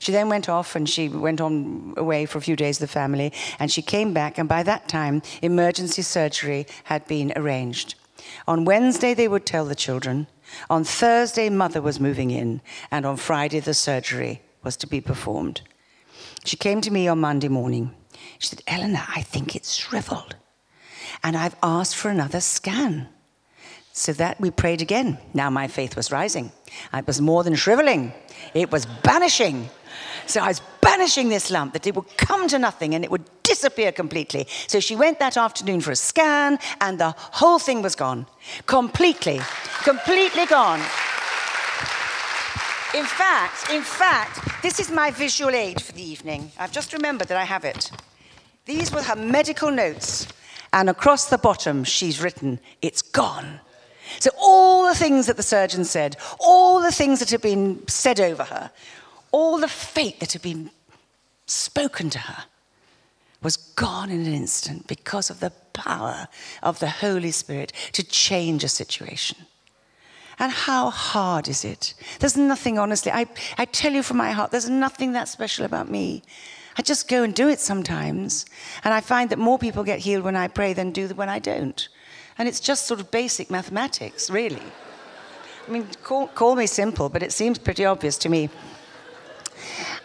She 0.00 0.12
then 0.12 0.28
went 0.28 0.48
off 0.48 0.76
and 0.76 0.88
she 0.88 1.08
went 1.08 1.40
on 1.40 1.94
away 1.96 2.26
for 2.26 2.38
a 2.38 2.42
few 2.42 2.56
days 2.56 2.80
with 2.80 2.90
the 2.90 2.92
family 2.92 3.32
and 3.58 3.70
she 3.70 3.82
came 3.82 4.12
back 4.12 4.38
and 4.38 4.48
by 4.48 4.62
that 4.64 4.88
time 4.88 5.22
emergency 5.40 6.02
surgery 6.02 6.66
had 6.84 7.06
been 7.06 7.32
arranged. 7.36 7.94
On 8.46 8.64
Wednesday 8.64 9.14
they 9.14 9.28
would 9.28 9.46
tell 9.46 9.64
the 9.64 9.74
children. 9.74 10.26
On 10.68 10.84
Thursday 10.84 11.48
mother 11.48 11.80
was 11.80 12.00
moving 12.00 12.30
in 12.30 12.60
and 12.90 13.06
on 13.06 13.16
Friday 13.16 13.60
the 13.60 13.74
surgery 13.74 14.42
was 14.62 14.76
to 14.78 14.86
be 14.86 15.00
performed. 15.00 15.62
She 16.44 16.56
came 16.56 16.80
to 16.80 16.90
me 16.90 17.08
on 17.08 17.20
Monday 17.20 17.48
morning. 17.48 17.94
She 18.38 18.48
said, 18.48 18.62
Eleanor, 18.66 19.04
I 19.14 19.22
think 19.22 19.54
it's 19.54 19.74
shriveled. 19.74 20.36
And 21.22 21.36
I've 21.36 21.56
asked 21.62 21.96
for 21.96 22.10
another 22.10 22.40
scan. 22.40 23.08
So 23.92 24.12
that 24.12 24.40
we 24.40 24.50
prayed 24.50 24.80
again. 24.80 25.18
Now 25.34 25.50
my 25.50 25.66
faith 25.66 25.96
was 25.96 26.12
rising. 26.12 26.52
It 26.94 27.06
was 27.06 27.20
more 27.20 27.42
than 27.42 27.54
shriveling, 27.54 28.12
it 28.54 28.70
was 28.70 28.86
banishing. 28.86 29.70
So 30.26 30.40
I 30.40 30.48
was 30.48 30.60
banishing 30.80 31.30
this 31.30 31.50
lump, 31.50 31.72
that 31.72 31.86
it 31.86 31.96
would 31.96 32.16
come 32.16 32.48
to 32.48 32.58
nothing 32.58 32.94
and 32.94 33.02
it 33.04 33.10
would 33.10 33.24
disappear 33.42 33.90
completely. 33.90 34.46
So 34.66 34.78
she 34.78 34.94
went 34.94 35.18
that 35.18 35.36
afternoon 35.36 35.80
for 35.80 35.90
a 35.90 35.96
scan, 35.96 36.58
and 36.80 36.98
the 36.98 37.14
whole 37.16 37.58
thing 37.58 37.82
was 37.82 37.96
gone. 37.96 38.26
Completely, 38.66 39.40
completely 39.82 40.46
gone. 40.46 40.80
In 42.94 43.04
fact, 43.04 43.70
in 43.70 43.82
fact, 43.82 44.62
this 44.62 44.80
is 44.80 44.90
my 44.90 45.10
visual 45.10 45.54
aid 45.54 45.82
for 45.82 45.92
the 45.92 46.02
evening. 46.02 46.50
I've 46.58 46.72
just 46.72 46.94
remembered 46.94 47.28
that 47.28 47.36
I 47.36 47.44
have 47.44 47.64
it. 47.64 47.90
These 48.64 48.90
were 48.90 49.02
her 49.02 49.14
medical 49.14 49.70
notes, 49.70 50.26
and 50.72 50.88
across 50.88 51.26
the 51.26 51.36
bottom, 51.36 51.84
she's 51.84 52.22
written, 52.22 52.60
It's 52.80 53.02
gone. 53.02 53.60
So, 54.20 54.30
all 54.40 54.88
the 54.88 54.94
things 54.94 55.26
that 55.26 55.36
the 55.36 55.42
surgeon 55.42 55.84
said, 55.84 56.16
all 56.40 56.80
the 56.80 56.90
things 56.90 57.18
that 57.18 57.28
had 57.28 57.42
been 57.42 57.86
said 57.88 58.20
over 58.20 58.44
her, 58.44 58.70
all 59.32 59.58
the 59.58 59.68
fate 59.68 60.18
that 60.20 60.32
had 60.32 60.42
been 60.42 60.70
spoken 61.46 62.08
to 62.10 62.18
her 62.18 62.44
was 63.42 63.56
gone 63.56 64.10
in 64.10 64.24
an 64.24 64.32
instant 64.32 64.86
because 64.86 65.28
of 65.28 65.40
the 65.40 65.52
power 65.74 66.26
of 66.62 66.78
the 66.78 66.88
Holy 66.88 67.30
Spirit 67.30 67.72
to 67.92 68.02
change 68.02 68.64
a 68.64 68.68
situation. 68.68 69.36
And 70.38 70.52
how 70.52 70.90
hard 70.90 71.48
is 71.48 71.64
it? 71.64 71.94
There's 72.20 72.36
nothing, 72.36 72.78
honestly, 72.78 73.10
I, 73.10 73.26
I 73.56 73.64
tell 73.64 73.92
you 73.92 74.02
from 74.02 74.18
my 74.18 74.30
heart, 74.30 74.50
there's 74.50 74.70
nothing 74.70 75.12
that 75.12 75.28
special 75.28 75.64
about 75.64 75.90
me. 75.90 76.22
I 76.76 76.82
just 76.82 77.08
go 77.08 77.24
and 77.24 77.34
do 77.34 77.48
it 77.48 77.58
sometimes. 77.58 78.46
And 78.84 78.94
I 78.94 79.00
find 79.00 79.30
that 79.30 79.38
more 79.38 79.58
people 79.58 79.82
get 79.82 79.98
healed 79.98 80.22
when 80.22 80.36
I 80.36 80.46
pray 80.46 80.72
than 80.74 80.92
do 80.92 81.08
when 81.08 81.28
I 81.28 81.40
don't. 81.40 81.88
And 82.38 82.46
it's 82.46 82.60
just 82.60 82.86
sort 82.86 83.00
of 83.00 83.10
basic 83.10 83.50
mathematics, 83.50 84.30
really. 84.30 84.62
I 85.66 85.70
mean, 85.70 85.88
call, 86.04 86.28
call 86.28 86.54
me 86.54 86.66
simple, 86.66 87.08
but 87.08 87.22
it 87.22 87.32
seems 87.32 87.58
pretty 87.58 87.84
obvious 87.84 88.16
to 88.18 88.28
me. 88.28 88.48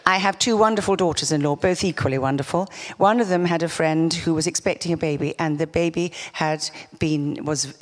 I 0.06 0.18
have 0.18 0.38
two 0.38 0.56
wonderful 0.56 0.96
daughters 0.96 1.32
in 1.32 1.42
law, 1.42 1.56
both 1.56 1.82
equally 1.82 2.18
wonderful. 2.18 2.68
One 2.98 3.20
of 3.20 3.28
them 3.28 3.46
had 3.46 3.62
a 3.62 3.68
friend 3.68 4.12
who 4.12 4.34
was 4.34 4.46
expecting 4.46 4.92
a 4.92 4.96
baby, 4.96 5.34
and 5.38 5.58
the 5.58 5.66
baby 5.66 6.12
had 6.34 6.70
been, 6.98 7.44
was 7.44 7.74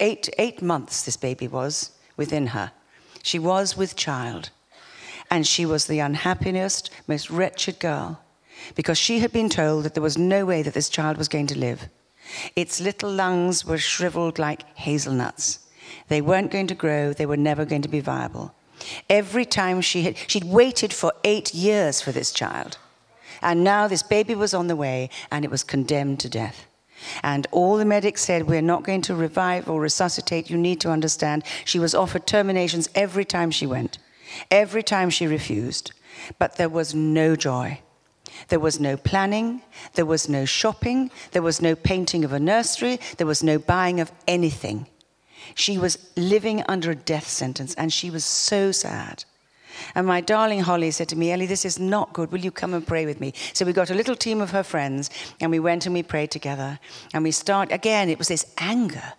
eight, 0.00 0.30
eight 0.38 0.62
months, 0.62 1.04
this 1.04 1.16
baby 1.16 1.46
was 1.46 1.90
within 2.16 2.48
her. 2.48 2.72
She 3.22 3.38
was 3.38 3.76
with 3.76 3.96
child. 3.96 4.50
And 5.30 5.46
she 5.46 5.66
was 5.66 5.86
the 5.86 5.98
unhappiest, 5.98 6.90
most 7.06 7.28
wretched 7.28 7.78
girl 7.80 8.18
because 8.74 8.98
she 8.98 9.20
had 9.20 9.32
been 9.32 9.48
told 9.48 9.84
that 9.84 9.94
there 9.94 10.02
was 10.02 10.18
no 10.18 10.44
way 10.44 10.62
that 10.62 10.74
this 10.74 10.88
child 10.88 11.16
was 11.16 11.28
going 11.28 11.46
to 11.48 11.58
live. 11.58 11.88
Its 12.56 12.80
little 12.80 13.10
lungs 13.10 13.64
were 13.64 13.78
shriveled 13.78 14.38
like 14.38 14.62
hazelnuts. 14.76 15.60
They 16.08 16.20
weren't 16.20 16.50
going 16.50 16.66
to 16.68 16.74
grow, 16.74 17.12
they 17.12 17.26
were 17.26 17.36
never 17.36 17.64
going 17.64 17.82
to 17.82 17.88
be 17.88 18.00
viable. 18.00 18.54
Every 19.08 19.44
time 19.44 19.80
she 19.80 20.02
had, 20.02 20.16
she'd 20.26 20.44
waited 20.44 20.92
for 20.92 21.12
eight 21.24 21.54
years 21.54 22.00
for 22.00 22.12
this 22.12 22.32
child. 22.32 22.78
And 23.40 23.62
now 23.62 23.88
this 23.88 24.02
baby 24.02 24.34
was 24.34 24.54
on 24.54 24.66
the 24.66 24.76
way 24.76 25.10
and 25.30 25.44
it 25.44 25.50
was 25.50 25.62
condemned 25.62 26.20
to 26.20 26.28
death. 26.28 26.66
And 27.22 27.46
all 27.52 27.76
the 27.76 27.84
medics 27.84 28.22
said, 28.22 28.48
We're 28.48 28.60
not 28.60 28.82
going 28.82 29.02
to 29.02 29.14
revive 29.14 29.68
or 29.68 29.80
resuscitate. 29.80 30.50
You 30.50 30.56
need 30.56 30.80
to 30.80 30.90
understand. 30.90 31.44
She 31.64 31.78
was 31.78 31.94
offered 31.94 32.26
terminations 32.26 32.88
every 32.94 33.24
time 33.24 33.50
she 33.50 33.66
went, 33.66 33.98
every 34.50 34.82
time 34.82 35.10
she 35.10 35.26
refused. 35.26 35.92
But 36.38 36.56
there 36.56 36.68
was 36.68 36.94
no 36.94 37.36
joy. 37.36 37.80
There 38.48 38.60
was 38.60 38.78
no 38.78 38.96
planning, 38.96 39.62
there 39.94 40.06
was 40.06 40.28
no 40.28 40.44
shopping, 40.44 41.10
there 41.32 41.42
was 41.42 41.60
no 41.60 41.74
painting 41.74 42.24
of 42.24 42.32
a 42.32 42.38
nursery, 42.38 43.00
there 43.16 43.26
was 43.26 43.42
no 43.42 43.58
buying 43.58 44.00
of 44.00 44.12
anything. 44.28 44.86
She 45.54 45.78
was 45.78 45.98
living 46.16 46.62
under 46.68 46.90
a 46.90 46.96
death 46.96 47.28
sentence, 47.28 47.74
and 47.74 47.92
she 47.92 48.10
was 48.10 48.24
so 48.24 48.72
sad. 48.72 49.24
And 49.94 50.06
my 50.06 50.20
darling 50.20 50.60
Holly 50.60 50.90
said 50.90 51.08
to 51.10 51.16
me, 51.16 51.30
Ellie, 51.32 51.46
this 51.46 51.64
is 51.64 51.78
not 51.78 52.12
good. 52.12 52.32
Will 52.32 52.40
you 52.40 52.50
come 52.50 52.74
and 52.74 52.86
pray 52.86 53.06
with 53.06 53.20
me? 53.20 53.32
So 53.52 53.64
we 53.64 53.72
got 53.72 53.90
a 53.90 53.94
little 53.94 54.16
team 54.16 54.40
of 54.40 54.50
her 54.50 54.62
friends, 54.62 55.10
and 55.40 55.50
we 55.50 55.60
went 55.60 55.86
and 55.86 55.94
we 55.94 56.02
prayed 56.02 56.30
together. 56.30 56.78
And 57.14 57.24
we 57.24 57.30
start 57.30 57.72
again, 57.72 58.08
it 58.08 58.18
was 58.18 58.28
this 58.28 58.52
anger 58.58 59.14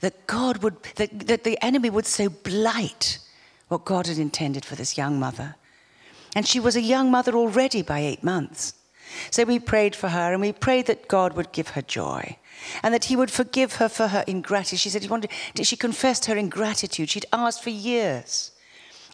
that 0.00 0.26
God 0.26 0.62
would, 0.62 0.82
that, 0.96 1.26
that 1.26 1.44
the 1.44 1.62
enemy 1.62 1.90
would 1.90 2.06
so 2.06 2.28
blight 2.28 3.18
what 3.68 3.84
God 3.84 4.06
had 4.06 4.18
intended 4.18 4.64
for 4.64 4.74
this 4.74 4.98
young 4.98 5.20
mother. 5.20 5.56
And 6.34 6.46
she 6.46 6.60
was 6.60 6.76
a 6.76 6.80
young 6.80 7.10
mother 7.10 7.34
already 7.34 7.82
by 7.82 8.00
eight 8.00 8.24
months. 8.24 8.74
So 9.30 9.44
we 9.44 9.58
prayed 9.58 9.94
for 9.94 10.08
her 10.08 10.32
and 10.32 10.40
we 10.40 10.52
prayed 10.52 10.86
that 10.86 11.08
God 11.08 11.34
would 11.34 11.52
give 11.52 11.68
her 11.70 11.82
joy 11.82 12.36
and 12.82 12.92
that 12.94 13.06
He 13.06 13.16
would 13.16 13.30
forgive 13.30 13.76
her 13.76 13.88
for 13.88 14.08
her 14.08 14.24
ingratitude. 14.26 14.80
She 14.80 14.90
said, 14.90 15.02
he 15.02 15.08
wanted, 15.08 15.30
she 15.62 15.76
confessed 15.76 16.26
her 16.26 16.36
ingratitude. 16.36 17.10
She'd 17.10 17.26
asked 17.32 17.62
for 17.62 17.70
years. 17.70 18.52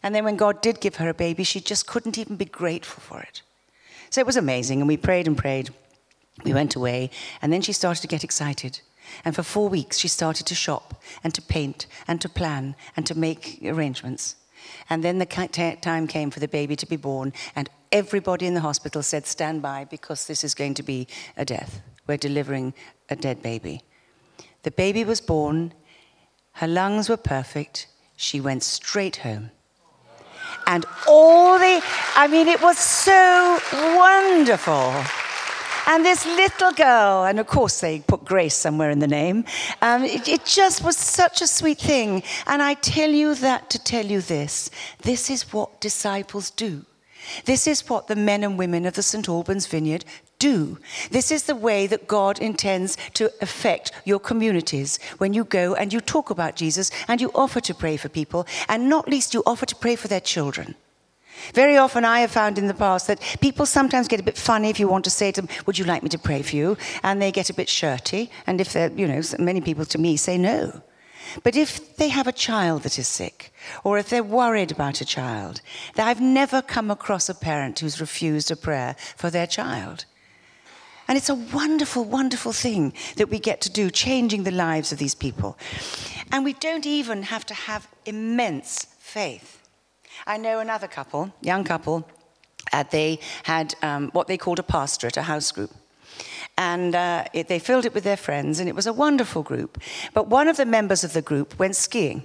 And 0.02 0.14
then 0.14 0.24
when 0.24 0.36
God 0.36 0.60
did 0.60 0.80
give 0.80 0.96
her 0.96 1.08
a 1.08 1.14
baby, 1.14 1.44
she 1.44 1.60
just 1.60 1.86
couldn't 1.86 2.18
even 2.18 2.36
be 2.36 2.44
grateful 2.44 3.00
for 3.00 3.20
it. 3.20 3.42
So 4.10 4.20
it 4.20 4.26
was 4.26 4.36
amazing. 4.36 4.80
And 4.80 4.88
we 4.88 4.96
prayed 4.96 5.26
and 5.26 5.36
prayed. 5.36 5.70
We 6.44 6.54
went 6.54 6.76
away. 6.76 7.10
And 7.42 7.52
then 7.52 7.62
she 7.62 7.72
started 7.72 8.02
to 8.02 8.08
get 8.08 8.22
excited. 8.22 8.80
And 9.24 9.34
for 9.34 9.42
four 9.42 9.68
weeks, 9.68 9.98
she 9.98 10.08
started 10.08 10.46
to 10.46 10.54
shop 10.54 11.02
and 11.24 11.32
to 11.34 11.42
paint 11.42 11.86
and 12.06 12.20
to 12.20 12.28
plan 12.28 12.76
and 12.96 13.06
to 13.06 13.16
make 13.16 13.60
arrangements. 13.64 14.36
And 14.90 15.02
then 15.02 15.18
the 15.18 15.26
time 15.80 16.06
came 16.06 16.30
for 16.30 16.40
the 16.40 16.48
baby 16.48 16.76
to 16.76 16.86
be 16.86 16.96
born, 16.96 17.32
and 17.54 17.70
everybody 17.92 18.46
in 18.46 18.54
the 18.54 18.60
hospital 18.60 19.02
said, 19.02 19.26
Stand 19.26 19.62
by, 19.62 19.84
because 19.84 20.26
this 20.26 20.44
is 20.44 20.54
going 20.54 20.74
to 20.74 20.82
be 20.82 21.06
a 21.36 21.44
death. 21.44 21.80
We're 22.06 22.16
delivering 22.16 22.74
a 23.08 23.16
dead 23.16 23.42
baby. 23.42 23.82
The 24.62 24.70
baby 24.70 25.04
was 25.04 25.20
born, 25.20 25.72
her 26.52 26.66
lungs 26.66 27.08
were 27.08 27.16
perfect, 27.16 27.86
she 28.16 28.40
went 28.40 28.62
straight 28.62 29.16
home. 29.16 29.50
And 30.66 30.84
all 31.06 31.58
the, 31.58 31.80
I 32.16 32.26
mean, 32.26 32.48
it 32.48 32.60
was 32.60 32.78
so 32.78 33.58
wonderful. 33.72 35.04
And 35.88 36.04
this 36.04 36.26
little 36.26 36.72
girl, 36.72 37.24
and 37.24 37.38
of 37.38 37.46
course 37.46 37.80
they 37.80 38.00
put 38.00 38.24
Grace 38.24 38.56
somewhere 38.56 38.90
in 38.90 38.98
the 38.98 39.06
name, 39.06 39.44
um, 39.82 40.02
it, 40.02 40.26
it 40.26 40.44
just 40.44 40.82
was 40.82 40.96
such 40.96 41.40
a 41.40 41.46
sweet 41.46 41.78
thing. 41.78 42.24
And 42.48 42.60
I 42.60 42.74
tell 42.74 43.10
you 43.10 43.36
that 43.36 43.70
to 43.70 43.78
tell 43.78 44.04
you 44.04 44.20
this 44.20 44.70
this 45.02 45.30
is 45.30 45.52
what 45.52 45.80
disciples 45.80 46.50
do. 46.50 46.84
This 47.44 47.66
is 47.66 47.88
what 47.88 48.08
the 48.08 48.16
men 48.16 48.42
and 48.42 48.58
women 48.58 48.86
of 48.86 48.94
the 48.94 49.02
St. 49.02 49.28
Albans 49.28 49.66
Vineyard 49.66 50.04
do. 50.38 50.78
This 51.10 51.30
is 51.30 51.44
the 51.44 51.54
way 51.54 51.86
that 51.86 52.06
God 52.06 52.38
intends 52.38 52.96
to 53.14 53.32
affect 53.40 53.92
your 54.04 54.20
communities 54.20 54.98
when 55.18 55.32
you 55.32 55.44
go 55.44 55.74
and 55.74 55.92
you 55.92 56.00
talk 56.00 56.30
about 56.30 56.56
Jesus 56.56 56.90
and 57.08 57.20
you 57.20 57.30
offer 57.34 57.60
to 57.60 57.74
pray 57.74 57.96
for 57.96 58.08
people, 58.08 58.46
and 58.68 58.88
not 58.88 59.08
least 59.08 59.34
you 59.34 59.42
offer 59.46 59.66
to 59.66 59.76
pray 59.76 59.96
for 59.96 60.08
their 60.08 60.20
children. 60.20 60.74
Very 61.54 61.76
often, 61.76 62.04
I 62.04 62.20
have 62.20 62.30
found 62.30 62.58
in 62.58 62.66
the 62.66 62.74
past 62.74 63.06
that 63.06 63.20
people 63.40 63.66
sometimes 63.66 64.08
get 64.08 64.20
a 64.20 64.24
bit 64.24 64.38
funny 64.38 64.70
if 64.70 64.80
you 64.80 64.88
want 64.88 65.04
to 65.04 65.10
say 65.10 65.32
to 65.32 65.42
them, 65.42 65.50
Would 65.66 65.78
you 65.78 65.84
like 65.84 66.02
me 66.02 66.08
to 66.08 66.18
pray 66.18 66.42
for 66.42 66.56
you? 66.56 66.76
And 67.02 67.20
they 67.20 67.30
get 67.30 67.50
a 67.50 67.54
bit 67.54 67.68
shirty. 67.68 68.30
And 68.46 68.60
if 68.60 68.72
they're, 68.72 68.90
you 68.90 69.06
know, 69.06 69.20
many 69.38 69.60
people 69.60 69.84
to 69.86 69.98
me 69.98 70.16
say 70.16 70.38
no. 70.38 70.82
But 71.42 71.56
if 71.56 71.96
they 71.96 72.08
have 72.08 72.26
a 72.26 72.32
child 72.32 72.82
that 72.82 72.98
is 72.98 73.08
sick, 73.08 73.52
or 73.84 73.98
if 73.98 74.08
they're 74.08 74.22
worried 74.22 74.70
about 74.70 75.00
a 75.00 75.04
child, 75.04 75.60
I've 75.96 76.20
never 76.20 76.62
come 76.62 76.90
across 76.90 77.28
a 77.28 77.34
parent 77.34 77.80
who's 77.80 78.00
refused 78.00 78.50
a 78.50 78.56
prayer 78.56 78.96
for 79.16 79.28
their 79.28 79.46
child. 79.46 80.04
And 81.08 81.16
it's 81.16 81.28
a 81.28 81.34
wonderful, 81.34 82.04
wonderful 82.04 82.52
thing 82.52 82.92
that 83.16 83.30
we 83.30 83.38
get 83.38 83.60
to 83.62 83.70
do, 83.70 83.90
changing 83.90 84.44
the 84.44 84.50
lives 84.50 84.92
of 84.92 84.98
these 84.98 85.14
people. 85.14 85.56
And 86.32 86.44
we 86.44 86.52
don't 86.54 86.86
even 86.86 87.22
have 87.24 87.46
to 87.46 87.54
have 87.54 87.86
immense 88.04 88.86
faith. 88.98 89.62
I 90.26 90.36
know 90.36 90.58
another 90.58 90.88
couple, 90.88 91.32
young 91.40 91.64
couple, 91.64 92.08
uh, 92.72 92.84
they 92.90 93.20
had 93.44 93.74
um, 93.82 94.10
what 94.10 94.26
they 94.26 94.36
called 94.36 94.58
a 94.58 94.62
pastorate, 94.62 95.16
a 95.16 95.22
house 95.22 95.52
group. 95.52 95.70
And 96.58 96.94
uh, 96.94 97.24
it, 97.32 97.48
they 97.48 97.58
filled 97.58 97.84
it 97.84 97.94
with 97.94 98.04
their 98.04 98.16
friends, 98.16 98.58
and 98.58 98.68
it 98.68 98.74
was 98.74 98.86
a 98.86 98.92
wonderful 98.92 99.42
group. 99.42 99.80
But 100.14 100.28
one 100.28 100.48
of 100.48 100.56
the 100.56 100.66
members 100.66 101.04
of 101.04 101.12
the 101.12 101.22
group 101.22 101.58
went 101.58 101.76
skiing. 101.76 102.22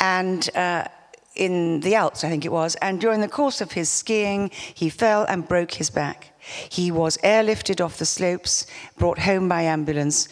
And 0.00 0.48
uh, 0.56 0.88
in 1.34 1.80
the 1.80 1.94
Alps, 1.94 2.24
I 2.24 2.28
think 2.28 2.44
it 2.44 2.52
was. 2.52 2.74
And 2.76 3.00
during 3.00 3.20
the 3.20 3.28
course 3.28 3.60
of 3.60 3.72
his 3.72 3.88
skiing, 3.88 4.50
he 4.74 4.88
fell 4.88 5.24
and 5.24 5.46
broke 5.46 5.72
his 5.72 5.90
back. 5.90 6.32
He 6.68 6.90
was 6.90 7.18
airlifted 7.18 7.84
off 7.84 7.98
the 7.98 8.06
slopes, 8.06 8.66
brought 8.98 9.20
home 9.20 9.48
by 9.48 9.62
ambulance, 9.62 10.28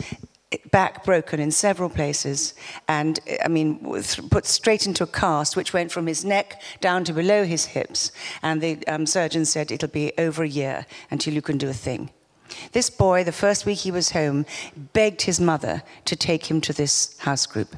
back 0.73 1.05
broken 1.05 1.39
in 1.39 1.51
several 1.51 1.89
places, 1.89 2.55
and 2.89 3.21
I 3.45 3.49
mean, 3.49 3.79
put 4.31 4.47
straight 4.47 4.87
into 4.87 5.05
a 5.05 5.07
cast, 5.07 5.57
which 5.57 5.73
went 5.73 5.93
from 5.93 6.07
his 6.07 6.25
neck 6.25 6.61
down 6.81 7.05
to 7.05 7.13
below 7.13 7.45
his 7.45 7.67
hips. 7.67 8.11
And 8.43 8.61
the 8.61 8.87
um, 8.89 9.07
surgeon 9.07 9.45
said 9.45 9.71
it'll 9.71 9.89
be 9.89 10.13
over 10.19 10.43
a 10.43 10.49
year 10.49 10.87
until 11.11 11.35
you 11.35 11.43
can 11.43 11.59
do 11.59 11.69
a 11.69 11.75
thing. 11.75 12.11
This 12.73 12.91
boy, 12.91 13.23
the 13.23 13.33
first 13.33 13.65
week 13.65 13.79
he 13.79 13.93
was 13.93 14.11
home, 14.11 14.45
begged 14.93 15.23
his 15.23 15.41
mother 15.41 15.85
to 16.07 16.17
take 16.17 16.51
him 16.51 16.61
to 16.63 16.73
this 16.73 17.17
house 17.21 17.47
group. 17.47 17.77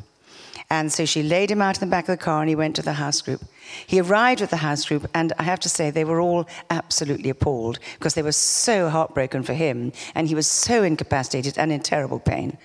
And 0.72 0.90
so 0.90 1.04
she 1.04 1.22
laid 1.22 1.50
him 1.50 1.61
out 1.61 1.76
in 1.76 1.87
the 1.87 1.90
back 1.90 2.08
of 2.08 2.18
the 2.18 2.24
car 2.24 2.40
and 2.40 2.48
he 2.48 2.56
went 2.56 2.76
to 2.76 2.82
the 2.82 2.94
house 2.94 3.20
group. 3.20 3.42
He 3.87 4.00
arrived 4.00 4.40
at 4.40 4.48
the 4.48 4.56
house 4.56 4.87
group, 4.87 5.06
and 5.12 5.30
I 5.38 5.42
have 5.42 5.61
to 5.61 5.68
say, 5.68 5.90
they 5.90 6.02
were 6.02 6.18
all 6.18 6.48
absolutely 6.70 7.28
appalled 7.28 7.78
because 7.98 8.14
they 8.14 8.22
were 8.22 8.32
so 8.32 8.88
heartbroken 8.88 9.42
for 9.42 9.52
him, 9.52 9.92
and 10.14 10.28
he 10.28 10.35
was 10.35 10.46
so 10.46 10.82
incapacitated 10.82 11.58
and 11.58 11.72
in 11.72 11.80
terrible 11.80 12.18
pain. 12.18 12.56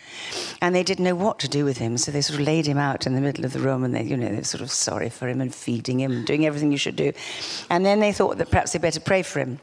And 0.61 0.73
they 0.73 0.83
didn't 0.83 1.03
know 1.03 1.15
what 1.15 1.37
to 1.39 1.49
do 1.49 1.65
with 1.65 1.79
him, 1.79 1.97
so 1.97 2.09
they 2.09 2.21
sort 2.21 2.39
of 2.39 2.45
laid 2.45 2.65
him 2.65 2.77
out 2.77 3.05
in 3.05 3.13
the 3.13 3.21
middle 3.21 3.43
of 3.43 3.51
the 3.51 3.59
room, 3.59 3.83
and 3.83 3.93
they, 3.93 4.03
you 4.03 4.15
know, 4.15 4.29
they 4.29 4.37
were 4.37 4.43
sort 4.43 4.61
of 4.61 4.71
sorry 4.71 5.09
for 5.09 5.27
him 5.27 5.41
and 5.41 5.53
feeding 5.53 5.99
him, 5.99 6.13
and 6.13 6.25
doing 6.25 6.45
everything 6.45 6.71
you 6.71 6.77
should 6.77 6.95
do. 6.95 7.11
And 7.69 7.85
then 7.85 7.99
they 7.99 8.13
thought 8.13 8.37
that 8.37 8.49
perhaps 8.49 8.71
they'd 8.71 8.81
better 8.81 9.01
pray 9.01 9.21
for 9.21 9.39
him. 9.39 9.59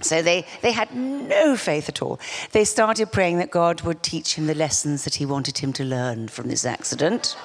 So 0.00 0.22
they, 0.22 0.46
they 0.62 0.72
had 0.72 0.94
no 0.94 1.56
faith 1.56 1.88
at 1.88 2.02
all. 2.02 2.20
They 2.52 2.64
started 2.64 3.10
praying 3.10 3.38
that 3.38 3.50
God 3.50 3.80
would 3.82 4.02
teach 4.02 4.36
him 4.36 4.46
the 4.46 4.54
lessons 4.54 5.04
that 5.04 5.16
he 5.16 5.26
wanted 5.26 5.58
him 5.58 5.72
to 5.74 5.84
learn 5.84 6.28
from 6.28 6.48
this 6.48 6.64
accident 6.64 7.36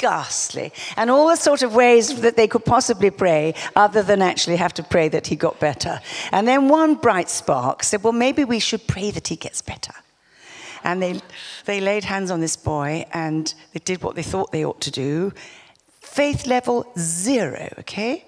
ghastly. 0.00 0.72
And 0.96 1.10
all 1.10 1.28
the 1.28 1.36
sort 1.36 1.62
of 1.62 1.74
ways 1.74 2.20
that 2.22 2.36
they 2.36 2.48
could 2.48 2.64
possibly 2.64 3.10
pray, 3.10 3.54
other 3.76 4.02
than 4.02 4.22
actually 4.22 4.56
have 4.56 4.74
to 4.74 4.82
pray 4.82 5.08
that 5.10 5.26
he 5.26 5.36
got 5.36 5.60
better. 5.60 6.00
And 6.32 6.48
then 6.48 6.68
one 6.68 6.94
bright 6.94 7.28
spark 7.28 7.82
said, 7.82 8.02
Well, 8.02 8.14
maybe 8.14 8.44
we 8.44 8.58
should 8.58 8.86
pray 8.86 9.10
that 9.10 9.28
he 9.28 9.36
gets 9.36 9.62
better. 9.62 9.92
And 10.82 11.02
they, 11.02 11.20
they 11.66 11.80
laid 11.80 12.04
hands 12.04 12.30
on 12.30 12.40
this 12.40 12.56
boy 12.56 13.04
and 13.12 13.52
they 13.74 13.80
did 13.80 14.02
what 14.02 14.14
they 14.14 14.22
thought 14.22 14.50
they 14.50 14.64
ought 14.64 14.80
to 14.80 14.90
do. 14.90 15.32
Faith 16.00 16.46
level 16.46 16.90
zero, 16.98 17.68
okay? 17.78 18.24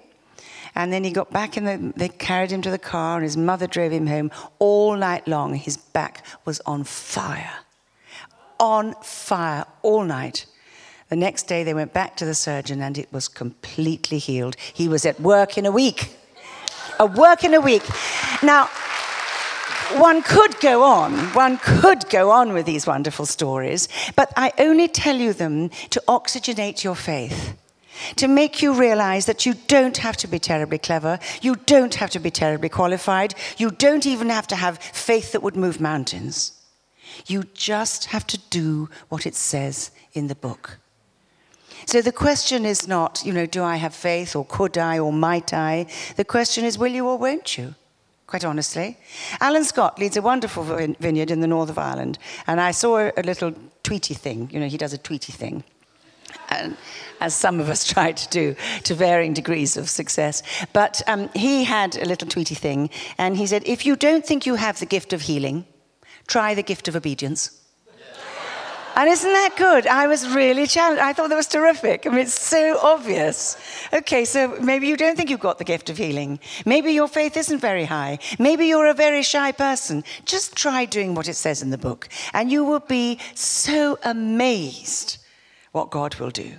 And 0.75 0.93
then 0.93 1.03
he 1.03 1.11
got 1.11 1.31
back 1.31 1.57
in 1.57 1.65
the, 1.65 1.93
they 1.95 2.09
carried 2.09 2.51
him 2.51 2.61
to 2.63 2.71
the 2.71 2.79
car, 2.79 3.17
and 3.17 3.23
his 3.23 3.37
mother 3.37 3.67
drove 3.67 3.91
him 3.91 4.07
home 4.07 4.31
all 4.57 4.95
night 4.95 5.27
long. 5.27 5.53
His 5.53 5.77
back 5.77 6.25
was 6.45 6.61
on 6.65 6.83
fire. 6.83 7.59
On 8.59 8.93
fire 9.03 9.65
all 9.83 10.03
night. 10.03 10.47
The 11.13 11.19
next 11.19 11.43
day, 11.43 11.63
they 11.63 11.75
went 11.75 11.93
back 11.93 12.17
to 12.17 12.25
the 12.25 12.33
surgeon 12.33 12.81
and 12.81 12.97
it 12.97 13.07
was 13.13 13.27
completely 13.27 14.17
healed. 14.17 14.55
He 14.73 14.87
was 14.87 15.05
at 15.05 15.19
work 15.19 15.59
in 15.59 15.65
a 15.67 15.71
week. 15.71 16.17
A 16.99 17.05
work 17.05 17.43
in 17.43 17.53
a 17.53 17.61
week. 17.61 17.83
Now, 18.41 18.65
one 19.91 20.23
could 20.23 20.59
go 20.59 20.81
on, 20.81 21.13
one 21.35 21.59
could 21.59 22.09
go 22.09 22.31
on 22.31 22.51
with 22.51 22.65
these 22.65 22.87
wonderful 22.87 23.27
stories, 23.27 23.87
but 24.15 24.33
I 24.35 24.53
only 24.57 24.87
tell 24.87 25.15
you 25.15 25.33
them 25.33 25.69
to 25.91 26.01
oxygenate 26.07 26.83
your 26.83 26.95
faith. 26.95 27.59
to 28.15 28.27
make 28.27 28.63
you 28.63 28.73
realize 28.73 29.27
that 29.27 29.45
you 29.45 29.53
don't 29.67 29.97
have 29.97 30.17
to 30.17 30.27
be 30.27 30.39
terribly 30.39 30.79
clever, 30.79 31.19
you 31.43 31.57
don't 31.67 31.93
have 31.93 32.09
to 32.09 32.19
be 32.19 32.31
terribly 32.31 32.69
qualified, 32.69 33.35
you 33.59 33.69
don't 33.69 34.07
even 34.07 34.31
have 34.31 34.47
to 34.47 34.55
have 34.55 34.79
faith 34.79 35.31
that 35.31 35.43
would 35.43 35.55
move 35.55 35.79
mountains. 35.79 36.53
You 37.27 37.43
just 37.53 38.05
have 38.05 38.25
to 38.25 38.39
do 38.49 38.89
what 39.09 39.27
it 39.27 39.35
says 39.35 39.91
in 40.13 40.25
the 40.25 40.33
book. 40.33 40.79
So 41.85 42.01
the 42.01 42.11
question 42.11 42.65
is 42.65 42.87
not, 42.87 43.21
you 43.25 43.33
know, 43.33 43.45
do 43.45 43.63
I 43.63 43.77
have 43.77 43.93
faith 43.93 44.35
or 44.35 44.45
could 44.45 44.77
I 44.77 44.99
or 44.99 45.11
might 45.11 45.53
I? 45.53 45.85
The 46.15 46.25
question 46.25 46.65
is, 46.65 46.77
will 46.77 46.91
you 46.91 47.07
or 47.07 47.17
won't 47.17 47.57
you? 47.57 47.75
Quite 48.27 48.45
honestly. 48.45 48.97
Alan 49.41 49.63
Scott 49.63 49.99
leads 49.99 50.17
a 50.17 50.21
wonderful 50.21 50.63
vineyard 50.63 51.29
in 51.29 51.41
the 51.41 51.47
north 51.47 51.69
of 51.69 51.77
Ireland, 51.77 52.17
and 52.47 52.59
I 52.59 52.71
saw 52.71 53.11
a 53.15 53.21
little 53.21 53.53
tweety 53.83 54.13
thing. 54.13 54.49
You 54.51 54.59
know, 54.59 54.67
he 54.67 54.77
does 54.77 54.93
a 54.93 54.97
tweety 54.97 55.31
thing. 55.31 55.63
And 56.49 56.75
as 57.19 57.35
some 57.35 57.59
of 57.59 57.69
us 57.69 57.85
try 57.93 58.11
to 58.11 58.29
do 58.29 58.55
to 58.83 58.95
varying 58.95 59.33
degrees 59.33 59.77
of 59.77 59.89
success. 59.89 60.41
But 60.73 61.01
um, 61.07 61.29
he 61.35 61.63
had 61.63 61.95
a 61.97 62.05
little 62.05 62.27
tweety 62.27 62.55
thing, 62.55 62.89
and 63.17 63.37
he 63.37 63.45
said, 63.45 63.63
If 63.65 63.85
you 63.85 63.95
don't 63.95 64.25
think 64.25 64.45
you 64.45 64.55
have 64.55 64.79
the 64.79 64.85
gift 64.85 65.13
of 65.13 65.21
healing, 65.21 65.65
try 66.27 66.55
the 66.55 66.63
gift 66.63 66.87
of 66.87 66.95
obedience. 66.95 67.62
And 68.95 69.09
isn't 69.09 69.33
that 69.33 69.55
good? 69.57 69.87
I 69.87 70.05
was 70.05 70.29
really 70.29 70.67
challenged. 70.67 71.01
I 71.01 71.13
thought 71.13 71.29
that 71.29 71.35
was 71.35 71.47
terrific. 71.47 72.05
I 72.05 72.09
mean, 72.09 72.19
it's 72.19 72.39
so 72.39 72.77
obvious. 72.79 73.57
Okay, 73.91 74.23
so 74.23 74.55
maybe 74.61 74.87
you 74.87 74.95
don't 74.95 75.15
think 75.15 75.31
you've 75.31 75.39
got 75.39 75.57
the 75.57 75.63
gift 75.63 75.89
of 75.89 75.97
healing. 75.97 76.39
Maybe 76.65 76.91
your 76.91 77.07
faith 77.07 77.35
isn't 77.35 77.59
very 77.59 77.85
high. 77.85 78.19
Maybe 78.37 78.67
you're 78.67 78.87
a 78.87 78.93
very 78.93 79.23
shy 79.23 79.51
person. 79.51 80.03
Just 80.25 80.55
try 80.55 80.85
doing 80.85 81.15
what 81.15 81.27
it 81.27 81.33
says 81.33 81.63
in 81.63 81.71
the 81.71 81.77
book, 81.77 82.07
and 82.33 82.51
you 82.51 82.63
will 82.63 82.81
be 82.81 83.19
so 83.33 83.97
amazed 84.03 85.17
what 85.71 85.89
God 85.89 86.15
will 86.15 86.29
do. 86.29 86.53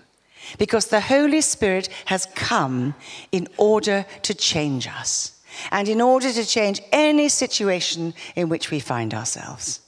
Because 0.59 0.89
the 0.89 1.01
Holy 1.01 1.41
Spirit 1.41 1.89
has 2.07 2.27
come 2.35 2.95
in 3.31 3.47
order 3.57 4.05
to 4.23 4.35
change 4.35 4.89
us 4.89 5.41
and 5.71 5.89
in 5.89 6.01
order 6.01 6.33
to 6.33 6.45
change 6.45 6.83
any 6.93 7.29
situation 7.29 8.13
in 8.35 8.49
which 8.49 8.71
we 8.71 8.81
find 8.81 9.15
ourselves. 9.15 9.81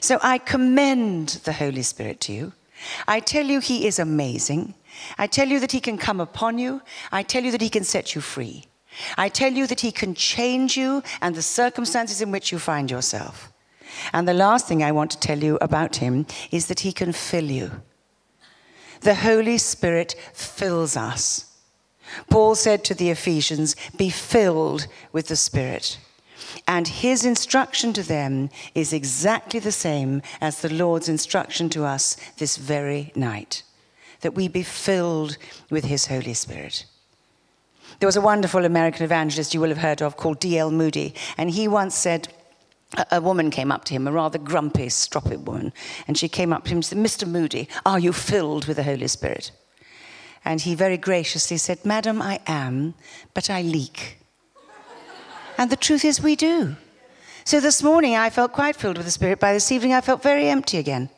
So 0.00 0.18
I 0.22 0.38
commend 0.38 1.40
the 1.44 1.52
Holy 1.52 1.82
Spirit 1.82 2.20
to 2.22 2.32
you. 2.32 2.52
I 3.06 3.20
tell 3.20 3.46
you, 3.46 3.60
He 3.60 3.86
is 3.86 3.98
amazing. 3.98 4.74
I 5.16 5.26
tell 5.26 5.48
you 5.48 5.60
that 5.60 5.72
He 5.72 5.80
can 5.80 5.98
come 5.98 6.20
upon 6.20 6.58
you. 6.58 6.82
I 7.10 7.22
tell 7.22 7.44
you 7.44 7.50
that 7.52 7.60
He 7.60 7.68
can 7.68 7.84
set 7.84 8.14
you 8.14 8.20
free. 8.20 8.66
I 9.16 9.28
tell 9.28 9.52
you 9.52 9.66
that 9.66 9.80
He 9.80 9.92
can 9.92 10.14
change 10.14 10.76
you 10.76 11.02
and 11.20 11.34
the 11.34 11.42
circumstances 11.42 12.20
in 12.20 12.30
which 12.30 12.52
you 12.52 12.58
find 12.58 12.90
yourself. 12.90 13.52
And 14.12 14.28
the 14.28 14.34
last 14.34 14.66
thing 14.66 14.82
I 14.82 14.92
want 14.92 15.10
to 15.12 15.20
tell 15.20 15.42
you 15.42 15.58
about 15.60 15.96
Him 15.96 16.26
is 16.50 16.66
that 16.66 16.80
He 16.80 16.92
can 16.92 17.12
fill 17.12 17.50
you. 17.50 17.82
The 19.00 19.14
Holy 19.14 19.58
Spirit 19.58 20.14
fills 20.32 20.96
us. 20.96 21.44
Paul 22.30 22.54
said 22.54 22.84
to 22.84 22.94
the 22.94 23.10
Ephesians, 23.10 23.76
Be 23.96 24.10
filled 24.10 24.86
with 25.12 25.28
the 25.28 25.36
Spirit. 25.36 25.98
And 26.66 26.86
his 26.86 27.24
instruction 27.24 27.92
to 27.94 28.02
them 28.02 28.50
is 28.74 28.92
exactly 28.92 29.60
the 29.60 29.72
same 29.72 30.22
as 30.40 30.60
the 30.60 30.72
Lord's 30.72 31.08
instruction 31.08 31.68
to 31.70 31.84
us 31.84 32.16
this 32.38 32.56
very 32.56 33.12
night 33.14 33.62
that 34.20 34.34
we 34.34 34.48
be 34.48 34.62
filled 34.62 35.36
with 35.70 35.84
his 35.84 36.06
Holy 36.06 36.34
Spirit. 36.34 36.84
There 38.00 38.06
was 38.06 38.16
a 38.16 38.20
wonderful 38.20 38.64
American 38.64 39.04
evangelist 39.04 39.54
you 39.54 39.60
will 39.60 39.68
have 39.68 39.78
heard 39.78 40.02
of 40.02 40.16
called 40.16 40.40
D.L. 40.40 40.70
Moody, 40.70 41.14
and 41.36 41.50
he 41.50 41.68
once 41.68 41.94
said, 41.94 42.28
a 43.10 43.20
woman 43.20 43.50
came 43.50 43.70
up 43.70 43.84
to 43.84 43.94
him, 43.94 44.08
a 44.08 44.12
rather 44.12 44.38
grumpy, 44.38 44.86
stroppy 44.86 45.36
woman, 45.36 45.72
and 46.06 46.16
she 46.16 46.28
came 46.28 46.52
up 46.52 46.64
to 46.64 46.70
him 46.70 46.78
and 46.78 46.84
said, 46.84 46.98
Mr. 46.98 47.28
Moody, 47.28 47.68
are 47.84 47.98
you 47.98 48.12
filled 48.12 48.66
with 48.66 48.76
the 48.76 48.82
Holy 48.82 49.08
Spirit? 49.08 49.50
And 50.44 50.60
he 50.60 50.74
very 50.74 50.96
graciously 50.96 51.58
said, 51.58 51.84
Madam, 51.84 52.22
I 52.22 52.40
am, 52.46 52.94
but 53.34 53.50
I 53.50 53.62
leak. 53.62 54.17
And 55.58 55.70
the 55.70 55.76
truth 55.76 56.04
is, 56.04 56.22
we 56.22 56.36
do. 56.36 56.76
So 57.44 57.58
this 57.58 57.82
morning 57.82 58.14
I 58.14 58.30
felt 58.30 58.52
quite 58.52 58.76
filled 58.76 58.96
with 58.96 59.06
the 59.06 59.12
Spirit. 59.12 59.40
By 59.40 59.52
this 59.52 59.72
evening 59.72 59.92
I 59.92 60.00
felt 60.00 60.22
very 60.22 60.48
empty 60.48 60.78
again. 60.78 61.10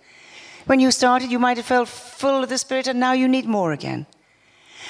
When 0.66 0.80
you 0.80 0.90
started, 0.90 1.30
you 1.30 1.38
might 1.38 1.58
have 1.58 1.66
felt 1.66 1.88
full 1.88 2.42
of 2.42 2.48
the 2.48 2.56
Spirit, 2.56 2.86
and 2.86 2.98
now 2.98 3.12
you 3.12 3.28
need 3.28 3.46
more 3.46 3.72
again. 3.72 4.06